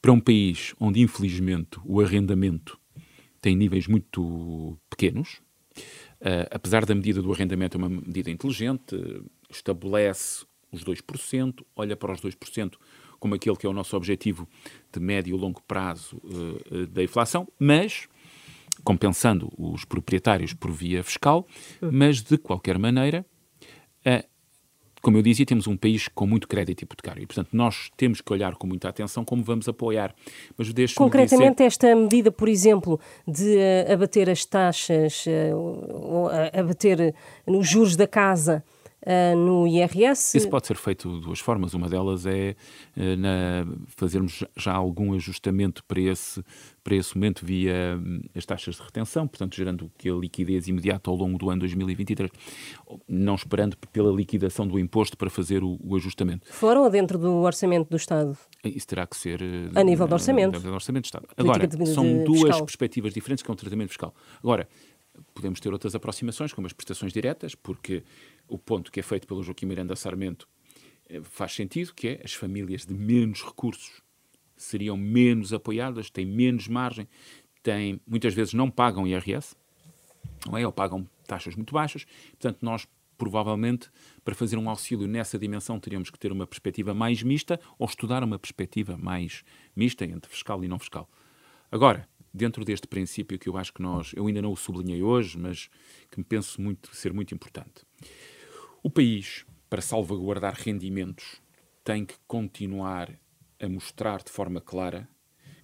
para 0.00 0.10
um 0.10 0.18
país 0.18 0.74
onde, 0.80 1.00
infelizmente, 1.00 1.78
o 1.84 2.00
arrendamento 2.00 2.76
tem 3.40 3.54
níveis 3.54 3.86
muito 3.86 4.76
pequenos. 4.90 5.40
Uh, 6.20 6.50
apesar 6.50 6.84
da 6.84 6.92
medida 6.92 7.22
do 7.22 7.32
arrendamento, 7.32 7.76
é 7.76 7.78
uma 7.78 7.88
medida 7.88 8.32
inteligente, 8.32 8.96
estabelece 9.48 10.44
os 10.72 10.82
2%, 10.82 11.64
olha 11.76 11.96
para 11.96 12.12
os 12.12 12.20
2% 12.20 12.74
como 13.20 13.36
aquele 13.36 13.54
que 13.54 13.64
é 13.64 13.70
o 13.70 13.72
nosso 13.72 13.96
objetivo 13.96 14.48
de 14.92 14.98
médio 14.98 15.36
e 15.36 15.38
longo 15.38 15.62
prazo 15.62 16.20
uh, 16.24 16.86
da 16.88 17.04
inflação, 17.04 17.46
mas 17.56 18.08
compensando 18.82 19.52
os 19.56 19.84
proprietários 19.84 20.52
por 20.52 20.72
via 20.72 21.04
fiscal, 21.04 21.46
mas 21.80 22.20
de 22.20 22.36
qualquer 22.36 22.78
maneira, 22.78 23.24
uh, 24.04 24.26
como 25.00 25.18
eu 25.18 25.22
dizia, 25.22 25.46
temos 25.46 25.68
um 25.68 25.76
país 25.76 26.08
com 26.08 26.26
muito 26.26 26.48
crédito 26.48 26.82
hipotecário 26.82 27.22
e, 27.22 27.26
portanto, 27.26 27.50
nós 27.52 27.90
temos 27.96 28.20
que 28.20 28.32
olhar 28.32 28.54
com 28.56 28.66
muita 28.66 28.88
atenção 28.88 29.24
como 29.24 29.42
vamos 29.42 29.68
apoiar. 29.68 30.14
Mas 30.56 30.68
Concretamente, 30.94 31.56
dizer... 31.56 31.64
esta 31.64 31.94
medida, 31.94 32.30
por 32.30 32.48
exemplo, 32.48 32.98
de 33.26 33.56
abater 33.92 34.30
as 34.30 34.44
taxas, 34.44 35.26
uh, 35.26 36.28
abater 36.58 37.14
nos 37.46 37.68
juros 37.68 37.94
da 37.94 38.06
casa, 38.06 38.64
uh, 39.02 39.36
no 39.36 39.66
IRS. 39.66 40.36
Isso 40.36 40.48
pode 40.48 40.66
ser 40.66 40.76
feito 40.76 41.08
de 41.08 41.20
duas 41.20 41.40
formas. 41.40 41.74
Uma 41.74 41.88
delas 41.88 42.26
é 42.26 42.54
uh, 42.96 43.16
na, 43.16 43.66
fazermos 43.96 44.44
já 44.56 44.72
algum 44.72 45.14
ajustamento 45.14 45.84
para 45.84 46.00
esse, 46.00 46.42
para 46.82 46.94
esse 46.94 47.14
momento 47.16 47.44
via 47.44 47.98
um, 47.98 48.20
as 48.34 48.44
taxas 48.46 48.76
de 48.76 48.82
retenção, 48.82 49.26
portanto, 49.26 49.54
gerando 49.54 49.90
que 49.98 50.08
a 50.08 50.14
liquidez 50.14 50.68
imediata 50.68 51.10
ao 51.10 51.16
longo 51.16 51.38
do 51.38 51.50
ano 51.50 51.60
2023, 51.60 52.30
não 53.08 53.34
esperando 53.34 53.76
pela 53.92 54.12
liquidação 54.12 54.66
do 54.66 54.78
imposto 54.78 55.16
para 55.16 55.30
fazer 55.30 55.62
o, 55.62 55.78
o 55.82 55.96
ajustamento. 55.96 56.46
Fora 56.52 56.80
ou 56.80 56.90
dentro 56.90 57.18
do 57.18 57.32
orçamento 57.42 57.88
do 57.88 57.96
Estado? 57.96 58.36
Isso 58.64 58.86
terá 58.86 59.06
que 59.06 59.16
ser 59.16 59.40
uh, 59.42 59.78
a 59.78 59.82
nível 59.82 60.06
do 60.06 60.12
orçamento. 60.14 60.58
do 60.58 60.72
orçamento 60.72 61.02
do 61.02 61.06
Estado. 61.06 61.28
Agora, 61.36 61.66
de, 61.66 61.76
de, 61.76 61.86
são 61.86 62.24
duas 62.24 62.42
fiscal. 62.42 62.64
perspectivas 62.64 63.12
diferentes 63.12 63.42
que 63.42 63.50
é 63.50 63.52
um 63.52 63.56
tratamento 63.56 63.88
fiscal. 63.88 64.14
Agora, 64.42 64.68
podemos 65.34 65.60
ter 65.60 65.72
outras 65.72 65.94
aproximações, 65.94 66.52
como 66.52 66.66
as 66.66 66.72
prestações 66.72 67.12
diretas, 67.12 67.54
porque 67.54 68.02
o 68.52 68.58
ponto 68.58 68.92
que 68.92 69.00
é 69.00 69.02
feito 69.02 69.26
pelo 69.26 69.42
Joaquim 69.42 69.66
Miranda 69.66 69.96
Sarmento 69.96 70.46
eh, 71.08 71.22
faz 71.22 71.54
sentido, 71.54 71.94
que 71.94 72.08
é 72.08 72.20
as 72.22 72.34
famílias 72.34 72.84
de 72.84 72.92
menos 72.92 73.42
recursos 73.42 74.02
seriam 74.54 74.96
menos 74.96 75.52
apoiadas, 75.52 76.10
têm 76.10 76.26
menos 76.26 76.68
margem, 76.68 77.08
têm, 77.62 78.00
muitas 78.06 78.34
vezes 78.34 78.54
não 78.54 78.70
pagam 78.70 79.06
IRS, 79.06 79.56
não 80.46 80.56
é? 80.56 80.66
ou 80.66 80.72
pagam 80.72 81.08
taxas 81.26 81.56
muito 81.56 81.72
baixas. 81.72 82.04
Portanto, 82.32 82.58
nós 82.62 82.86
provavelmente, 83.16 83.88
para 84.24 84.34
fazer 84.34 84.56
um 84.58 84.68
auxílio 84.68 85.06
nessa 85.06 85.38
dimensão, 85.38 85.78
teríamos 85.78 86.10
que 86.10 86.18
ter 86.18 86.32
uma 86.32 86.46
perspectiva 86.46 86.92
mais 86.92 87.22
mista 87.22 87.58
ou 87.78 87.86
estudar 87.86 88.22
uma 88.22 88.38
perspectiva 88.38 88.98
mais 88.98 89.44
mista 89.76 90.04
entre 90.04 90.30
fiscal 90.30 90.62
e 90.64 90.68
não 90.68 90.78
fiscal. 90.78 91.08
Agora, 91.70 92.08
dentro 92.34 92.64
deste 92.64 92.86
princípio 92.86 93.38
que 93.38 93.48
eu 93.48 93.56
acho 93.56 93.72
que 93.72 93.82
nós, 93.82 94.12
eu 94.14 94.26
ainda 94.26 94.42
não 94.42 94.52
o 94.52 94.56
sublinhei 94.56 95.02
hoje, 95.02 95.38
mas 95.38 95.68
que 96.10 96.18
me 96.18 96.24
penso 96.24 96.60
muito 96.60 96.94
ser 96.94 97.12
muito 97.12 97.34
importante. 97.34 97.84
O 98.84 98.90
país, 98.90 99.46
para 99.70 99.80
salvaguardar 99.80 100.54
rendimentos, 100.54 101.40
tem 101.84 102.04
que 102.04 102.16
continuar 102.26 103.16
a 103.60 103.68
mostrar 103.68 104.24
de 104.24 104.30
forma 104.32 104.60
clara 104.60 105.08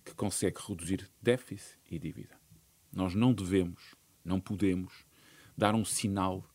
que 0.04 0.14
consegue 0.14 0.60
reduzir 0.64 1.10
déficit 1.20 1.80
e 1.90 1.98
dívida. 1.98 2.38
Nós 2.92 3.16
não 3.16 3.34
devemos, 3.34 3.96
não 4.24 4.40
podemos, 4.40 5.04
dar 5.56 5.74
um 5.74 5.84
sinal 5.84 6.48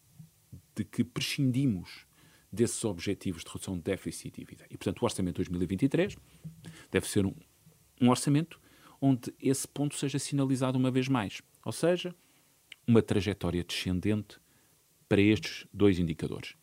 de 0.73 0.85
que 0.85 1.03
prescindimos 1.03 2.05
desses 2.49 2.85
objetivos 2.85 3.43
de 3.43 3.49
redução 3.49 3.75
de 3.75 3.81
déficit 3.81 4.29
e 4.29 4.31
dívida. 4.31 4.65
E, 4.69 4.77
portanto, 4.77 5.01
o 5.01 5.05
orçamento 5.05 5.43
de 5.43 5.49
2023 5.49 6.15
deve 6.89 7.09
ser 7.09 7.25
um, 7.25 7.35
um 7.99 8.09
orçamento 8.09 8.57
onde 9.01 9.33
esse 9.37 9.67
ponto 9.67 9.97
seja 9.97 10.17
sinalizado 10.17 10.77
uma 10.77 10.89
vez 10.89 11.09
mais. 11.09 11.41
Ou 11.65 11.73
seja, 11.73 12.15
uma 12.87 13.01
trajetória 13.01 13.65
descendente 13.65 14.39
para 15.13 15.21
estes 15.21 15.67
dois 15.71 15.99
indicadores. 15.99 16.55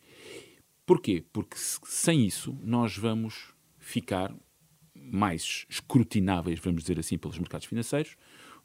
Porquê? 0.85 1.23
Porque 1.31 1.55
sem 1.55 2.25
isso 2.25 2.53
nós 2.61 2.97
vamos 2.97 3.53
ficar 3.79 4.35
mais 4.93 5.65
escrutináveis, 5.69 6.59
vamos 6.59 6.81
dizer 6.81 6.99
assim, 6.99 7.17
pelos 7.17 7.39
mercados 7.39 7.65
financeiros, 7.65 8.17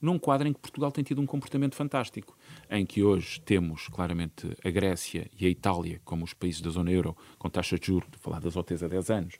num 0.03 0.19
quadro 0.19 0.49
em 0.49 0.53
que 0.53 0.59
Portugal 0.59 0.91
tem 0.91 1.05
tido 1.05 1.23
um 1.23 1.27
comportamento 1.27 1.77
fantástico, 1.77 2.37
em 2.69 2.85
que 2.85 3.01
hoje 3.05 3.41
temos 3.43 3.87
claramente 3.87 4.51
a 4.65 4.71
Grécia 4.71 5.31
e 5.39 5.47
a 5.47 5.49
Itália 5.49 6.01
como 6.05 6.25
os 6.25 6.35
países 6.35 6.61
da 6.61 6.71
zona 6.71 6.91
euro 6.91 7.17
com 7.39 7.49
taxas 7.49 7.79
de 7.79 7.87
juros, 7.87 8.11
de 8.11 8.19
falar 8.19 8.41
das 8.41 8.57
OTs 8.57 8.83
há 8.83 8.89
10 8.89 9.11
anos, 9.11 9.35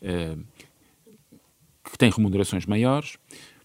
eh, 0.00 0.38
que 1.84 1.98
têm 1.98 2.10
remunerações 2.10 2.64
maiores. 2.64 3.18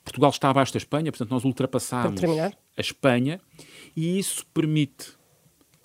Portugal 0.04 0.32
está 0.32 0.50
abaixo 0.50 0.74
da 0.74 0.80
Espanha, 0.80 1.13
portanto 1.13 1.32
nós 1.32 1.45
ultrapassamos 1.45 2.21
a 2.21 2.82
Espanha 2.82 3.39
e 3.95 4.19
isso 4.19 4.45
permite 4.48 5.15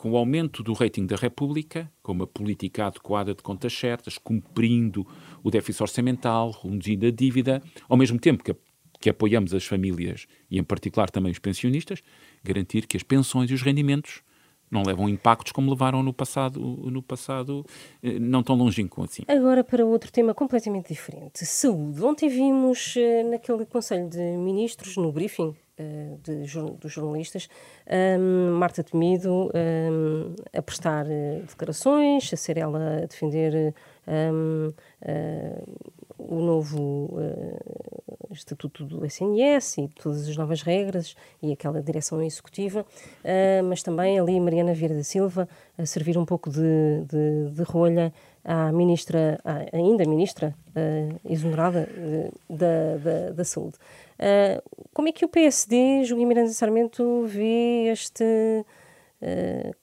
com 0.00 0.12
o 0.12 0.16
aumento 0.16 0.62
do 0.62 0.72
rating 0.72 1.04
da 1.04 1.14
República, 1.14 1.92
com 2.02 2.12
uma 2.12 2.26
política 2.26 2.86
adequada 2.86 3.34
de 3.34 3.42
contas 3.42 3.70
certas, 3.74 4.16
cumprindo 4.16 5.06
o 5.44 5.50
déficit 5.50 5.82
orçamental, 5.82 6.52
reduzindo 6.52 7.06
a 7.06 7.10
dívida, 7.10 7.62
ao 7.86 7.98
mesmo 7.98 8.18
tempo 8.18 8.42
que, 8.42 8.56
que 8.98 9.10
apoiamos 9.10 9.52
as 9.52 9.66
famílias 9.66 10.26
e, 10.50 10.58
em 10.58 10.64
particular, 10.64 11.10
também 11.10 11.30
os 11.30 11.38
pensionistas, 11.38 12.00
garantir 12.42 12.86
que 12.86 12.96
as 12.96 13.02
pensões 13.02 13.50
e 13.50 13.52
os 13.52 13.60
rendimentos 13.60 14.22
não 14.70 14.82
levam 14.82 15.06
impactos 15.06 15.52
como 15.52 15.68
levaram 15.70 16.02
no 16.02 16.14
passado, 16.14 16.60
no 16.60 17.02
passado 17.02 17.66
eh, 18.02 18.18
não 18.18 18.42
tão 18.42 18.56
longínquo 18.56 19.02
assim. 19.02 19.24
Agora 19.28 19.62
para 19.62 19.84
outro 19.84 20.10
tema 20.10 20.32
completamente 20.32 20.88
diferente, 20.88 21.44
saúde. 21.44 22.02
Ontem 22.02 22.28
vimos 22.30 22.94
eh, 22.96 23.22
naquele 23.24 23.66
Conselho 23.66 24.08
de 24.08 24.18
Ministros, 24.18 24.96
no 24.96 25.12
briefing, 25.12 25.54
de, 26.22 26.42
dos 26.80 26.92
jornalistas, 26.92 27.48
um, 28.18 28.52
Marta 28.52 28.82
Temido 28.82 29.50
um, 29.54 30.34
a 30.56 30.62
prestar 30.62 31.06
uh, 31.06 31.42
declarações, 31.48 32.32
a 32.32 32.36
ser 32.36 32.58
ela 32.58 33.02
a 33.02 33.06
defender 33.06 33.74
um, 34.06 34.68
uh, 34.68 34.74
eh, 35.02 35.62
o 36.18 36.40
novo 36.40 37.10
uh, 37.12 38.32
estatuto 38.32 38.84
do 38.84 39.04
SNS 39.04 39.78
e 39.78 39.88
todas 39.88 40.28
as 40.28 40.36
novas 40.36 40.62
regras 40.62 41.16
e 41.42 41.52
aquela 41.52 41.82
direção 41.82 42.22
executiva, 42.22 42.86
mas 43.68 43.82
também 43.82 44.18
ali 44.20 44.38
Mariana 44.38 44.72
Vieira 44.72 44.94
da 44.94 45.02
Silva 45.02 45.48
a 45.76 45.84
servir 45.84 46.16
um 46.16 46.24
pouco 46.24 46.48
de, 46.48 47.04
de, 47.08 47.50
de 47.50 47.62
rolha 47.64 48.12
à 48.44 48.70
ministra, 48.70 49.40
à 49.44 49.76
ainda 49.76 50.04
ministra 50.04 50.54
exonerada 51.24 51.88
da, 52.48 52.96
da, 52.98 53.30
da 53.32 53.44
Saúde. 53.44 53.78
Uh, 54.20 54.60
como 54.92 55.08
é 55.08 55.12
que 55.12 55.24
o 55.24 55.28
PSD, 55.28 56.04
Joaquim 56.04 56.26
Miranda 56.26 56.50
Sarmento, 56.50 57.24
vê 57.26 57.88
este 57.90 58.22
uh, 58.22 59.74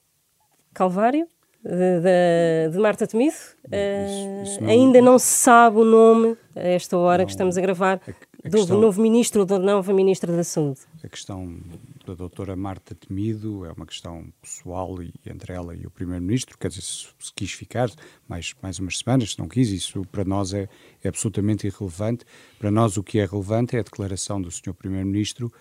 calvário 0.72 1.26
de, 1.64 2.70
de, 2.70 2.78
Marta 2.78 3.04
Temido? 3.04 3.34
Uh, 3.66 4.62
não, 4.62 4.70
ainda 4.70 5.02
não 5.02 5.18
se 5.18 5.26
sabe 5.26 5.78
o 5.78 5.84
nome, 5.84 6.36
a 6.54 6.68
esta 6.68 6.96
hora 6.96 7.18
não, 7.18 7.26
que 7.26 7.32
estamos 7.32 7.58
a 7.58 7.60
gravar, 7.60 8.00
a 8.06 8.27
do 8.44 8.50
questão, 8.50 8.80
novo 8.80 9.02
ministro 9.02 9.40
ou 9.40 9.46
da 9.46 9.58
nova 9.58 9.92
ministra 9.92 10.34
da 10.34 10.44
Saúde. 10.44 10.80
A 11.02 11.08
questão 11.08 11.60
da 12.06 12.14
doutora 12.14 12.54
Marta 12.54 12.94
Temido 12.94 13.64
é 13.64 13.72
uma 13.72 13.84
questão 13.84 14.32
pessoal 14.40 15.02
e, 15.02 15.12
entre 15.26 15.52
ela 15.52 15.74
e 15.74 15.86
o 15.86 15.90
primeiro-ministro, 15.90 16.56
quer 16.56 16.68
dizer, 16.68 16.82
se, 16.82 17.08
se, 17.18 17.32
quis 17.34 17.52
ficar 17.52 17.90
mais, 18.28 18.54
mais 18.62 18.78
umas 18.78 18.98
semanas, 18.98 19.32
se 19.32 19.38
não 19.38 19.48
quis, 19.48 19.70
isso 19.70 20.02
para 20.12 20.24
nós 20.24 20.54
é, 20.54 20.68
é 21.02 21.08
absolutamente 21.08 21.66
irrelevante. 21.66 22.24
Para 22.58 22.70
nós 22.70 22.96
o 22.96 23.02
que 23.02 23.18
é 23.18 23.26
relevante 23.26 23.76
é 23.76 23.80
a 23.80 23.82
declaração 23.82 24.40
do 24.40 24.50
senhor 24.50 24.74
primeiro-ministro 24.74 25.52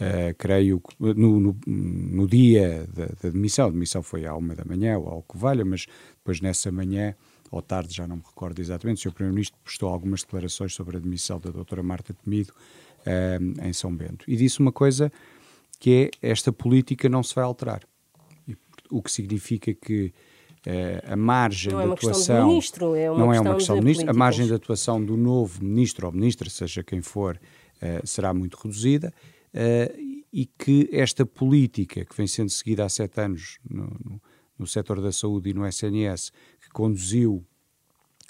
Uh, 0.00 0.34
creio 0.38 0.82
no, 0.98 1.38
no, 1.38 1.56
no 1.66 2.26
dia 2.26 2.88
da, 2.92 3.04
da, 3.22 3.28
demissão, 3.28 3.68
a 3.68 3.70
demissão 3.70 4.02
foi 4.02 4.26
à 4.26 4.34
uma 4.34 4.54
da 4.54 4.64
manhã 4.64 4.98
ou 4.98 5.06
ao 5.06 5.22
que 5.22 5.36
valha, 5.36 5.64
mas 5.66 5.86
depois 6.16 6.40
nessa 6.40 6.72
manhã 6.72 7.14
ou 7.52 7.60
tarde, 7.60 7.94
já 7.94 8.06
não 8.06 8.16
me 8.16 8.22
recordo 8.26 8.58
exatamente, 8.60 9.06
o 9.06 9.10
Sr. 9.10 9.14
Primeiro-Ministro 9.14 9.60
prestou 9.62 9.90
algumas 9.90 10.22
declarações 10.22 10.72
sobre 10.72 10.96
a 10.96 11.00
demissão 11.00 11.38
da 11.38 11.50
doutora 11.50 11.82
Marta 11.82 12.14
Temido 12.14 12.50
uh, 12.50 13.66
em 13.66 13.72
São 13.74 13.94
Bento 13.94 14.24
e 14.26 14.34
disse 14.34 14.58
uma 14.58 14.72
coisa 14.72 15.12
que 15.78 16.10
é 16.22 16.30
esta 16.30 16.50
política 16.50 17.10
não 17.10 17.22
se 17.22 17.34
vai 17.34 17.44
alterar. 17.44 17.82
O 18.90 19.02
que 19.02 19.12
significa 19.12 19.74
que 19.74 20.14
uh, 20.66 21.12
a 21.12 21.16
margem 21.16 21.74
é 21.74 21.84
atuação. 21.84 22.48
Ministro, 22.48 22.94
é 22.94 23.06
não 23.08 23.34
é 23.34 23.40
uma 23.40 23.54
questão 23.56 23.76
de 23.76 23.82
ministro, 23.82 24.10
a 24.10 24.14
margem 24.14 24.46
de 24.46 24.54
atuação 24.54 25.04
do 25.04 25.16
novo 25.16 25.62
ministro 25.62 26.06
ou 26.06 26.12
ministra, 26.12 26.48
seja 26.48 26.82
quem 26.82 27.02
for, 27.02 27.38
uh, 27.82 28.06
será 28.06 28.32
muito 28.32 28.56
reduzida. 28.56 29.12
Uh, 29.54 30.12
e 30.32 30.46
que 30.46 30.88
esta 30.90 31.26
política 31.26 32.06
que 32.06 32.16
vem 32.16 32.26
sendo 32.26 32.48
seguida 32.48 32.86
há 32.86 32.88
sete 32.88 33.20
anos 33.20 33.58
no, 33.68 33.84
no, 34.02 34.22
no 34.58 34.66
setor 34.66 35.00
da 35.00 35.12
saúde 35.12 35.50
e 35.50 35.54
no 35.54 35.66
SNS, 35.66 36.32
conduziu 36.72 37.44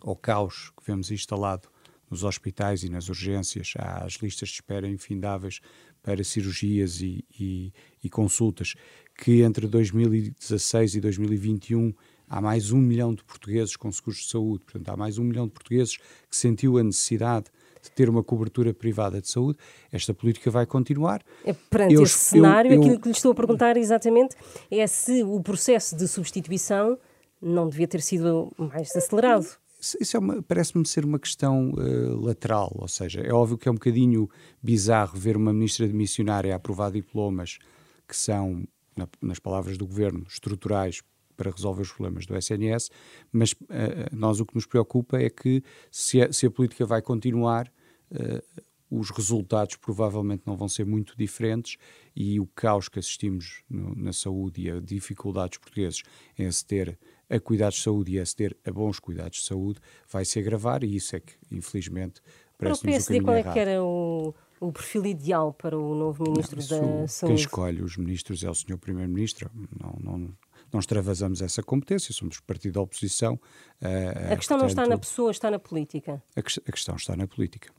ao 0.02 0.16
caos 0.16 0.72
que 0.76 0.84
vemos 0.86 1.10
instalado 1.10 1.68
nos 2.10 2.24
hospitais 2.24 2.82
e 2.82 2.90
nas 2.90 3.08
urgências, 3.08 3.72
às 3.78 4.14
listas 4.14 4.50
de 4.50 4.56
espera 4.56 4.86
infindáveis 4.86 5.60
para 6.02 6.22
cirurgias 6.22 7.00
e, 7.00 7.24
e, 7.38 7.72
e, 8.02 8.10
consultas, 8.10 8.74
que 9.16 9.42
entre 9.42 9.66
2016 9.66 10.96
e 10.96 11.00
2021 11.00 11.94
há 12.28 12.40
mais 12.40 12.70
um 12.72 12.78
milhão 12.78 13.14
de 13.14 13.24
portugueses 13.24 13.76
com 13.76 13.90
seguros 13.90 14.20
de 14.20 14.28
saúde, 14.28 14.64
portanto, 14.64 14.88
há 14.88 14.96
mais 14.96 15.16
um 15.16 15.24
milhão 15.24 15.46
de 15.46 15.52
portugueses 15.52 15.96
que 15.96 16.36
sentiu 16.36 16.76
a 16.76 16.82
necessidade 16.82 17.46
de 17.82 17.90
ter 17.90 18.08
uma 18.08 18.22
cobertura 18.22 18.74
privada 18.74 19.20
de 19.20 19.28
saúde. 19.28 19.58
Esta 19.90 20.12
política 20.12 20.50
vai 20.50 20.66
continuar. 20.66 21.22
É, 21.44 21.52
perante 21.52 21.94
eu, 21.94 22.02
esse 22.02 22.18
cenário, 22.18 22.70
eu, 22.70 22.74
eu, 22.74 22.80
aquilo 22.82 23.00
que 23.00 23.08
lhe 23.08 23.14
estou 23.14 23.32
a 23.32 23.34
perguntar 23.34 23.76
exatamente 23.76 24.36
é 24.70 24.86
se 24.86 25.22
o 25.22 25.40
processo 25.40 25.96
de 25.96 26.06
substituição 26.06 26.98
não 27.42 27.68
devia 27.68 27.88
ter 27.88 28.00
sido 28.00 28.52
mais 28.56 28.94
acelerado. 28.94 29.46
Isso 30.00 30.16
é 30.16 30.20
parece-me 30.46 30.86
ser 30.86 31.04
uma 31.04 31.18
questão 31.18 31.72
uh, 31.72 32.20
lateral, 32.20 32.72
ou 32.76 32.86
seja, 32.86 33.20
é 33.20 33.32
óbvio 33.32 33.58
que 33.58 33.68
é 33.68 33.70
um 33.70 33.74
bocadinho 33.74 34.30
bizarro 34.62 35.18
ver 35.18 35.36
uma 35.36 35.52
ministra 35.52 35.88
de 35.88 35.92
missionária 35.92 36.54
aprovar 36.54 36.92
diplomas 36.92 37.58
que 38.06 38.16
são, 38.16 38.62
na, 38.96 39.08
nas 39.20 39.40
palavras 39.40 39.76
do 39.76 39.84
governo, 39.84 40.24
estruturais 40.28 41.02
para 41.36 41.50
resolver 41.50 41.82
os 41.82 41.90
problemas 41.90 42.26
do 42.26 42.36
SNS, 42.36 42.90
mas 43.32 43.52
uh, 43.52 43.56
nós 44.12 44.38
o 44.38 44.46
que 44.46 44.54
nos 44.54 44.66
preocupa 44.66 45.18
é 45.18 45.28
que 45.28 45.64
se 45.90 46.22
a, 46.22 46.32
se 46.32 46.46
a 46.46 46.50
política 46.50 46.86
vai 46.86 47.02
continuar, 47.02 47.66
uh, 48.12 48.62
os 48.88 49.10
resultados 49.10 49.76
provavelmente 49.76 50.42
não 50.46 50.54
vão 50.54 50.68
ser 50.68 50.84
muito 50.84 51.16
diferentes 51.16 51.76
e 52.14 52.38
o 52.38 52.46
caos 52.46 52.88
que 52.88 52.98
assistimos 52.98 53.64
no, 53.68 53.94
na 53.96 54.12
saúde 54.12 54.62
e 54.62 54.70
a 54.70 54.78
dificuldade 54.78 55.50
dos 55.50 55.58
portugueses 55.58 56.02
em 56.38 56.46
aceder 56.46 56.98
a 57.32 57.40
cuidados 57.40 57.78
de 57.78 57.84
saúde 57.84 58.12
e 58.12 58.20
aceder 58.20 58.54
a 58.64 58.70
bons 58.70 59.00
cuidados 59.00 59.38
de 59.38 59.44
saúde 59.44 59.80
vai 60.06 60.24
se 60.24 60.38
agravar 60.38 60.84
e 60.84 60.94
isso 60.94 61.16
é 61.16 61.20
que, 61.20 61.32
infelizmente, 61.50 62.20
parece-nos 62.58 62.80
o 62.80 62.84
PSD, 62.84 63.20
qual 63.22 63.36
é 63.36 63.42
que 63.42 63.58
era 63.58 63.82
o, 63.82 64.34
o 64.60 64.70
perfil 64.70 65.06
ideal 65.06 65.52
para 65.52 65.78
o 65.78 65.94
novo 65.94 66.24
Ministro 66.24 66.56
não, 66.56 67.00
da 67.00 67.08
Saúde? 67.08 67.34
Quem 67.34 67.42
escolhe 67.42 67.82
os 67.82 67.96
ministros 67.96 68.44
é 68.44 68.50
o 68.50 68.54
Sr. 68.54 68.76
Primeiro-Ministro. 68.76 69.50
Não, 69.80 69.96
não, 69.98 70.34
não 70.70 70.80
extravasamos 70.80 71.40
essa 71.40 71.62
competência, 71.62 72.12
somos 72.12 72.38
partido 72.40 72.74
da 72.74 72.80
oposição. 72.82 73.34
Uh, 73.80 74.32
a 74.32 74.36
questão 74.36 74.58
portanto, 74.58 74.60
não 74.60 74.66
está 74.66 74.86
na 74.86 74.98
pessoa, 74.98 75.30
está 75.30 75.50
na 75.50 75.58
política. 75.58 76.22
A, 76.36 76.42
que, 76.42 76.60
a 76.60 76.72
questão 76.72 76.96
está 76.96 77.16
na 77.16 77.26
política. 77.26 77.72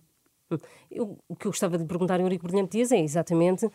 Eu, 0.91 1.17
o 1.27 1.35
que 1.35 1.47
eu 1.47 1.51
gostava 1.51 1.77
de 1.77 1.85
perguntar 1.85 2.15
ao 2.15 2.21
Eurico 2.21 2.47
Brilhante 2.47 2.77
Dias 2.77 2.91
é 2.91 2.99
exatamente 2.99 3.65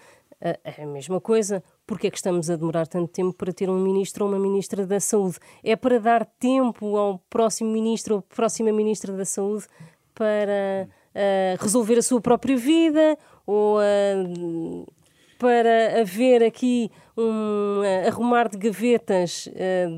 a, 0.41 0.83
a, 0.83 0.87
mesma 0.87 1.21
coisa. 1.21 1.63
Porque 1.89 2.09
é 2.09 2.11
que 2.11 2.19
estamos 2.19 2.51
a 2.51 2.57
demorar 2.57 2.87
tanto 2.87 3.11
tempo 3.11 3.33
para 3.33 3.51
ter 3.51 3.71
um 3.71 3.81
ministro 3.81 4.27
ou 4.27 4.31
uma 4.31 4.39
ministra 4.39 4.87
da 4.87 5.01
Saúde? 5.01 5.39
É 5.65 5.75
para 5.75 5.99
dar 5.99 6.27
tempo 6.27 6.99
ao 6.99 7.19
próximo 7.31 7.73
ministro 7.73 8.17
ou 8.17 8.23
próxima 8.23 8.71
ministra 8.71 9.11
da 9.15 9.25
Saúde 9.25 9.65
para 10.15 10.87
uh, 10.87 11.63
resolver 11.63 11.97
a 11.97 12.03
sua 12.03 12.21
própria 12.21 12.59
vida 12.59 13.17
ou 13.47 13.79
uh, 13.79 14.87
para 15.39 16.03
haver 16.03 16.43
aqui 16.43 16.91
um 17.17 17.81
uh, 17.81 18.07
arrumar 18.07 18.51
de 18.51 18.59
gavetas 18.59 19.49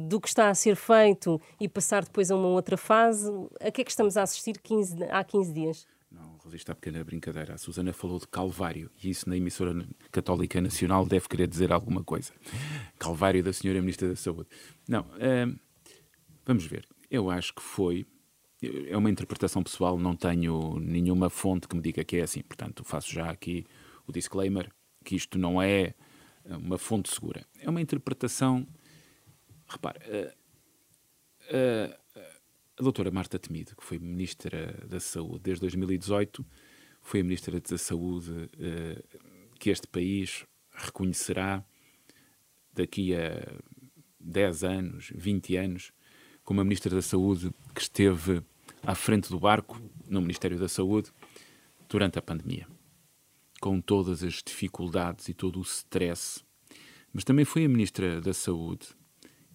do 0.07 0.21
que 0.21 0.29
está 0.29 0.49
a 0.49 0.55
ser 0.55 0.77
feito 0.77 1.41
e 1.61 1.69
passar 1.69 2.05
depois 2.05 2.31
a 2.31 2.37
uma 2.37 2.49
outra 2.51 2.77
fase? 2.77 3.29
A 3.61 3.69
que 3.73 3.81
é 3.81 3.85
que 3.85 3.91
estamos 3.91 4.17
a 4.17 4.23
assistir 4.23 4.61
15, 4.61 4.97
há 5.11 5.25
15 5.25 5.53
dias? 5.53 5.87
Resistir 6.51 6.71
à 6.71 6.75
pequena 6.75 7.03
brincadeira. 7.05 7.55
A 7.55 7.59
Susana 7.59 7.93
falou 7.93 8.19
de 8.19 8.27
Calvário 8.27 8.91
e 9.03 9.11
isso 9.11 9.29
na 9.29 9.37
emissora 9.37 9.87
católica 10.11 10.61
nacional 10.61 11.07
deve 11.07 11.29
querer 11.29 11.47
dizer 11.47 11.73
alguma 11.73 12.03
coisa. 12.03 12.33
Calvário 12.99 13.43
da 13.43 13.53
senhora 13.53 13.81
Ministra 13.81 14.09
da 14.09 14.17
Saúde. 14.17 14.49
Não, 14.89 15.03
uh, 15.03 15.59
vamos 16.45 16.67
ver. 16.67 16.87
Eu 17.11 17.31
acho 17.31 17.55
que 17.55 17.63
foi. 17.63 18.07
É 18.89 18.97
uma 18.97 19.09
interpretação 19.09 19.63
pessoal, 19.63 19.99
não 19.99 20.15
tenho 20.15 20.79
nenhuma 20.79 21.31
fonte 21.31 21.67
que 21.67 21.75
me 21.75 21.81
diga 21.81 22.05
que 22.05 22.19
é 22.19 22.23
assim. 22.23 22.43
Portanto, 22.43 22.85
faço 22.85 23.11
já 23.11 23.31
aqui 23.31 23.65
o 24.07 24.13
disclaimer 24.13 24.71
que 25.03 25.17
isto 25.17 25.39
não 25.39 25.63
é 25.63 25.95
uma 26.45 26.77
fonte 26.77 27.11
segura. 27.11 27.47
É 27.59 27.71
uma 27.71 27.81
interpretação. 27.81 28.67
Repare, 29.67 29.99
uh, 30.11 30.31
uh, 31.57 32.01
a 32.81 32.83
doutora 32.83 33.11
Marta 33.11 33.39
Temido, 33.39 33.77
que 33.77 33.85
foi 33.85 33.99
Ministra 33.99 34.75
da 34.89 34.99
Saúde 34.99 35.41
desde 35.43 35.61
2018, 35.61 36.45
foi 37.03 37.21
a 37.21 37.23
Ministra 37.23 37.61
da 37.61 37.79
Saúde 37.79 38.31
uh, 38.31 39.19
que 39.59 39.69
este 39.69 39.87
país 39.87 40.47
reconhecerá 40.73 41.63
daqui 42.73 43.15
a 43.15 43.47
10 44.19 44.65
anos, 44.65 45.13
20 45.15 45.57
anos, 45.57 45.93
como 46.43 46.63
a 46.63 46.65
Ministra 46.65 46.95
da 46.95 47.03
Saúde 47.03 47.51
que 47.75 47.83
esteve 47.83 48.43
à 48.83 48.95
frente 48.95 49.29
do 49.29 49.39
barco 49.39 49.79
no 50.09 50.23
Ministério 50.23 50.59
da 50.59 50.69
Saúde 50.69 51.13
durante 51.87 52.19
a 52.19 52.23
pandemia, 52.23 52.67
com 53.61 53.79
todas 53.79 54.23
as 54.23 54.43
dificuldades 54.43 55.29
e 55.29 55.35
todo 55.35 55.59
o 55.59 55.63
stress. 55.63 56.43
Mas 57.13 57.25
também 57.25 57.45
foi 57.45 57.67
a 57.67 57.69
Ministra 57.69 58.23
da 58.23 58.33
Saúde 58.33 58.89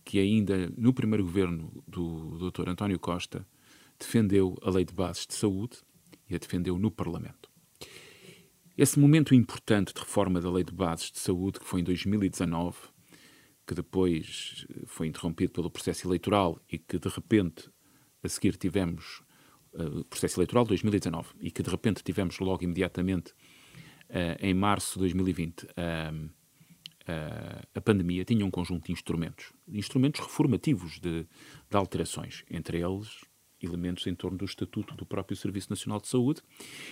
que 0.05 0.19
ainda 0.19 0.71
no 0.77 0.93
primeiro 0.93 1.23
governo 1.25 1.83
do 1.87 2.51
Dr. 2.51 2.69
António 2.69 2.99
Costa 2.99 3.45
defendeu 3.99 4.55
a 4.61 4.69
Lei 4.69 4.85
de 4.85 4.93
Bases 4.93 5.25
de 5.25 5.33
Saúde 5.33 5.77
e 6.29 6.35
a 6.35 6.37
defendeu 6.37 6.77
no 6.77 6.91
Parlamento. 6.91 7.49
Esse 8.77 8.99
momento 8.99 9.33
importante 9.33 9.93
de 9.93 9.99
reforma 9.99 10.39
da 10.39 10.51
Lei 10.51 10.63
de 10.63 10.73
Bases 10.73 11.11
de 11.11 11.19
Saúde, 11.19 11.59
que 11.59 11.65
foi 11.65 11.81
em 11.81 11.83
2019, 11.83 12.77
que 13.65 13.73
depois 13.73 14.67
foi 14.85 15.07
interrompido 15.07 15.53
pelo 15.53 15.71
processo 15.71 16.07
eleitoral 16.07 16.59
e 16.71 16.77
que 16.77 16.99
de 16.99 17.09
repente 17.09 17.69
a 18.21 18.29
seguir 18.29 18.57
tivemos 18.57 19.23
uh, 19.73 20.03
processo 20.05 20.39
eleitoral 20.39 20.65
2019 20.65 21.29
e 21.39 21.49
que 21.49 21.63
de 21.63 21.69
repente 21.69 22.03
tivemos 22.03 22.37
logo 22.39 22.63
imediatamente 22.63 23.31
uh, 24.09 24.37
em 24.39 24.53
março 24.53 24.93
de 24.93 24.99
2020 24.99 25.63
uh, 25.63 26.29
a 27.73 27.81
pandemia 27.81 28.25
tinha 28.25 28.45
um 28.45 28.51
conjunto 28.51 28.87
de 28.87 28.91
instrumentos, 28.91 29.53
instrumentos 29.67 30.21
reformativos 30.21 30.99
de, 30.99 31.23
de, 31.23 31.77
alterações, 31.77 32.43
entre 32.49 32.79
eles 32.79 33.23
elementos 33.61 34.05
em 34.05 34.13
torno 34.13 34.37
do 34.37 34.45
estatuto 34.45 34.95
do 34.95 35.05
próprio 35.05 35.35
Serviço 35.35 35.69
Nacional 35.69 35.99
de 35.99 36.07
Saúde. 36.07 36.41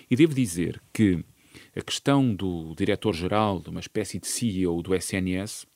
E 0.10 0.16
devo 0.16 0.34
dizer 0.34 0.82
que 0.92 1.24
a 1.76 1.82
questão 1.82 2.34
do 2.34 2.74
diretor-geral, 2.76 3.60
de 3.60 3.70
uma 3.70 3.80
espécie 3.80 4.20
de 4.20 4.28
CEO 4.28 4.82
do 4.82 4.96
SNS, 4.96 5.68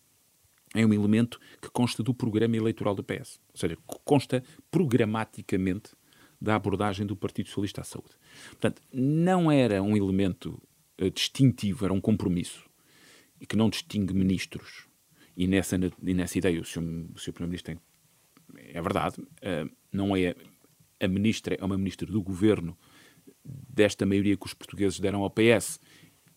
é 0.73 0.85
um 0.85 0.93
elemento 0.93 1.39
que 1.61 1.69
consta 1.69 2.03
do 2.03 2.13
programa 2.13 2.57
eleitoral 2.57 2.95
do 2.95 3.03
PS, 3.03 3.39
ou 3.53 3.59
seja, 3.59 3.77
consta 3.85 4.43
programaticamente 4.69 5.91
da 6.39 6.55
abordagem 6.55 7.05
do 7.05 7.15
Partido 7.15 7.47
Socialista 7.47 7.81
à 7.81 7.83
saúde. 7.83 8.15
Portanto, 8.49 8.81
não 8.91 9.51
era 9.51 9.81
um 9.81 9.95
elemento 9.95 10.61
uh, 11.01 11.09
distintivo, 11.09 11.85
era 11.85 11.93
um 11.93 12.01
compromisso 12.01 12.66
e 13.39 13.45
que 13.45 13.55
não 13.55 13.69
distingue 13.69 14.13
ministros. 14.13 14.87
E 15.35 15.47
nessa, 15.47 15.75
e 15.75 16.13
nessa 16.13 16.37
ideia 16.37 16.59
o 16.59 16.65
Sr. 16.65 16.81
Primeiro-Ministro 17.33 17.73
tem. 17.73 17.79
É 18.73 18.81
verdade, 18.81 19.19
uh, 19.19 19.69
não 19.91 20.15
é 20.15 20.35
a 20.99 21.07
ministra, 21.07 21.55
é 21.59 21.63
uma 21.63 21.77
ministra 21.77 22.07
do 22.07 22.21
governo 22.21 22.77
desta 23.43 24.05
maioria 24.05 24.35
que 24.35 24.45
os 24.45 24.53
portugueses 24.53 24.99
deram 24.99 25.21
ao 25.21 25.29
PS 25.29 25.79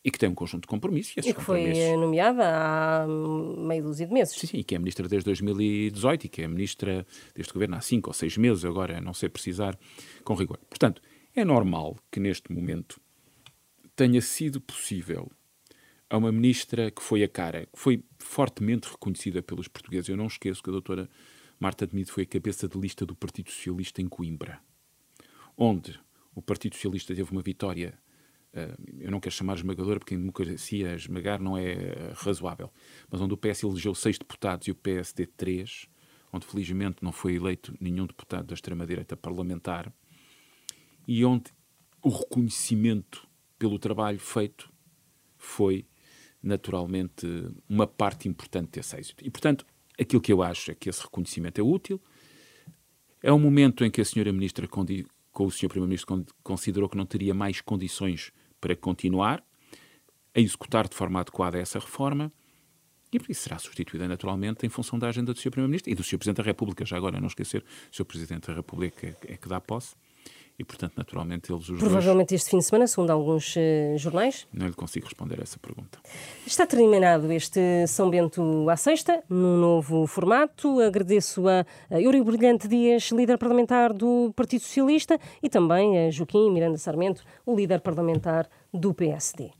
e 0.05 0.11
que 0.11 0.19
tem 0.19 0.29
um 0.29 0.35
conjunto 0.35 0.63
de 0.63 0.69
compromissos. 0.69 1.17
E, 1.17 1.31
e 1.31 1.35
que 1.35 1.41
foi 1.41 1.73
nomeada 1.97 2.43
há 2.45 3.07
meio 3.07 3.83
dúzia 3.83 4.07
de 4.07 4.13
meses. 4.13 4.35
Sim, 4.35 4.47
sim, 4.47 4.57
e 4.59 4.65
que 4.65 4.75
é 4.75 4.79
ministra 4.79 5.07
desde 5.09 5.25
2018 5.27 6.25
e 6.25 6.29
que 6.29 6.43
é 6.43 6.49
ministra 6.49 7.07
deste 7.35 7.53
governo 7.53 7.77
há 7.77 7.81
cinco 7.81 8.11
ou 8.11 8.15
seis 8.15 8.37
meses, 8.37 8.65
agora 8.65 9.01
não 9.01 9.13
sei 9.13 9.29
precisar 9.29 9.79
com 10.25 10.35
rigor. 10.35 10.59
Portanto, 10.69 11.03
é 11.35 11.45
normal 11.45 11.97
que 12.11 12.19
neste 12.19 12.53
momento 12.53 13.01
tenha 13.95 14.21
sido 14.21 14.61
possível 14.61 15.31
a 16.11 16.17
uma 16.17 16.33
ministra 16.33 16.91
que 16.91 17.01
foi 17.01 17.23
a 17.23 17.29
cara, 17.29 17.67
que 17.67 17.79
foi 17.79 18.05
fortemente 18.19 18.91
reconhecida 18.91 19.41
pelos 19.41 19.69
portugueses. 19.69 20.09
Eu 20.09 20.17
não 20.17 20.27
esqueço 20.27 20.61
que 20.61 20.69
a 20.69 20.73
doutora 20.73 21.09
Marta 21.59 21.87
Temido 21.87 22.11
foi 22.11 22.25
a 22.25 22.27
cabeça 22.27 22.69
de 22.69 22.77
lista 22.77 23.07
do 23.07 23.15
Partido 23.15 23.49
Socialista 23.51 24.03
em 24.03 24.09
Coimbra, 24.09 24.61
onde 25.57 25.99
o 26.35 26.43
Partido 26.43 26.75
Socialista 26.75 27.15
teve 27.15 27.31
uma 27.31 27.43
vitória, 27.43 27.97
uh, 28.53 28.83
eu 28.99 29.11
não 29.11 29.21
quero 29.21 29.35
chamar 29.35 29.55
esmagadora, 29.55 30.01
porque 30.01 30.15
em 30.15 30.19
democracia 30.19 30.97
esmagar 30.97 31.41
não 31.41 31.57
é 31.57 31.75
uh, 31.75 32.15
razoável, 32.15 32.73
mas 33.09 33.21
onde 33.21 33.35
o 33.35 33.37
PS 33.37 33.63
elegeu 33.63 33.95
seis 33.95 34.19
deputados 34.19 34.67
e 34.67 34.73
o 34.73 34.75
PSD 34.75 35.27
três, 35.27 35.87
onde 36.33 36.45
felizmente 36.45 37.05
não 37.05 37.13
foi 37.13 37.37
eleito 37.37 37.73
nenhum 37.81 38.07
deputado 38.07 38.47
da 38.47 38.55
extrema-direita 38.55 39.17
parlamentar, 39.17 39.93
e 41.07 41.25
onde 41.25 41.53
o 42.03 42.09
reconhecimento 42.09 43.29
pelo 43.59 43.79
trabalho 43.79 44.19
feito 44.19 44.73
foi 45.37 45.87
naturalmente, 46.43 47.27
uma 47.69 47.87
parte 47.87 48.29
importante 48.29 48.71
desse 48.73 48.97
êxito. 48.97 49.25
E, 49.27 49.31
portanto, 49.31 49.67
aquilo 49.99 50.23
que 50.23 50.33
eu 50.33 50.43
acho 50.43 50.71
é 50.71 50.75
que 50.75 50.89
esse 50.89 51.03
reconhecimento 51.03 51.61
é 51.61 51.65
útil. 51.65 52.01
É 53.23 53.33
um 53.33 53.39
momento 53.39 53.85
em 53.85 53.91
que 53.91 54.01
a 54.01 54.05
senhora 54.05 54.33
ministra, 54.33 54.67
com 54.67 54.83
o 55.45 55.51
senhor 55.51 55.69
primeiro-ministro, 55.69 56.25
considerou 56.43 56.89
que 56.89 56.97
não 56.97 57.05
teria 57.05 57.35
mais 57.35 57.61
condições 57.61 58.33
para 58.61 58.75
continuar 58.75 59.45
a 60.35 60.41
executar 60.41 60.89
de 60.89 60.95
forma 60.95 61.21
adequada 61.21 61.59
essa 61.59 61.79
reforma 61.79 62.33
e 63.13 63.19
por 63.19 63.31
isso 63.31 63.43
será 63.43 63.59
substituída 63.59 64.07
naturalmente 64.07 64.65
em 64.65 64.69
função 64.69 64.99
da 64.99 65.09
agenda 65.09 65.33
do 65.35 65.39
Sr. 65.39 65.51
Primeiro-Ministro 65.51 65.91
e 65.91 65.95
do 65.95 66.03
Sr. 66.03 66.19
Presidente 66.19 66.37
da 66.37 66.43
República. 66.45 66.85
Já 66.85 66.97
agora, 66.97 67.21
não 67.21 67.27
esquecer, 67.27 67.65
o 67.93 67.97
Sr. 67.97 68.05
Presidente 68.05 68.47
da 68.47 68.55
República 68.55 69.17
é, 69.27 69.37
que 69.37 69.49
dá 69.49 69.61
posse 69.61 69.97
e, 70.61 70.65
portanto, 70.65 70.93
naturalmente, 70.95 71.51
eles 71.51 71.71
os 71.71 71.79
Provavelmente 71.79 72.29
dois... 72.29 72.43
este 72.43 72.51
fim 72.51 72.59
de 72.59 72.65
semana, 72.65 72.87
segundo 72.87 73.09
alguns 73.09 73.57
uh, 73.57 73.97
jornais? 73.97 74.47
Não 74.53 74.67
lhe 74.67 74.75
consigo 74.75 75.07
responder 75.07 75.41
a 75.41 75.43
essa 75.43 75.59
pergunta. 75.59 75.99
Está 76.47 76.67
terminado 76.67 77.33
este 77.33 77.87
São 77.87 78.11
Bento 78.11 78.69
à 78.69 78.77
sexta, 78.77 79.25
num 79.27 79.57
novo 79.57 80.07
formato. 80.07 80.79
Agradeço 80.81 81.49
a, 81.49 81.65
a 81.91 81.99
Eurico 81.99 82.27
Brilhante 82.27 82.69
Dias, 82.69 83.05
líder 83.05 83.39
parlamentar 83.39 83.95
do 83.95 84.35
Partido 84.37 84.61
Socialista, 84.61 85.19
e 85.43 85.49
também 85.49 86.07
a 86.07 86.11
Joaquim 86.11 86.51
Miranda 86.51 86.77
Sarmento, 86.77 87.25
o 87.47 87.57
líder 87.57 87.81
parlamentar 87.81 88.47
do 88.71 88.93
PSD. 88.93 89.53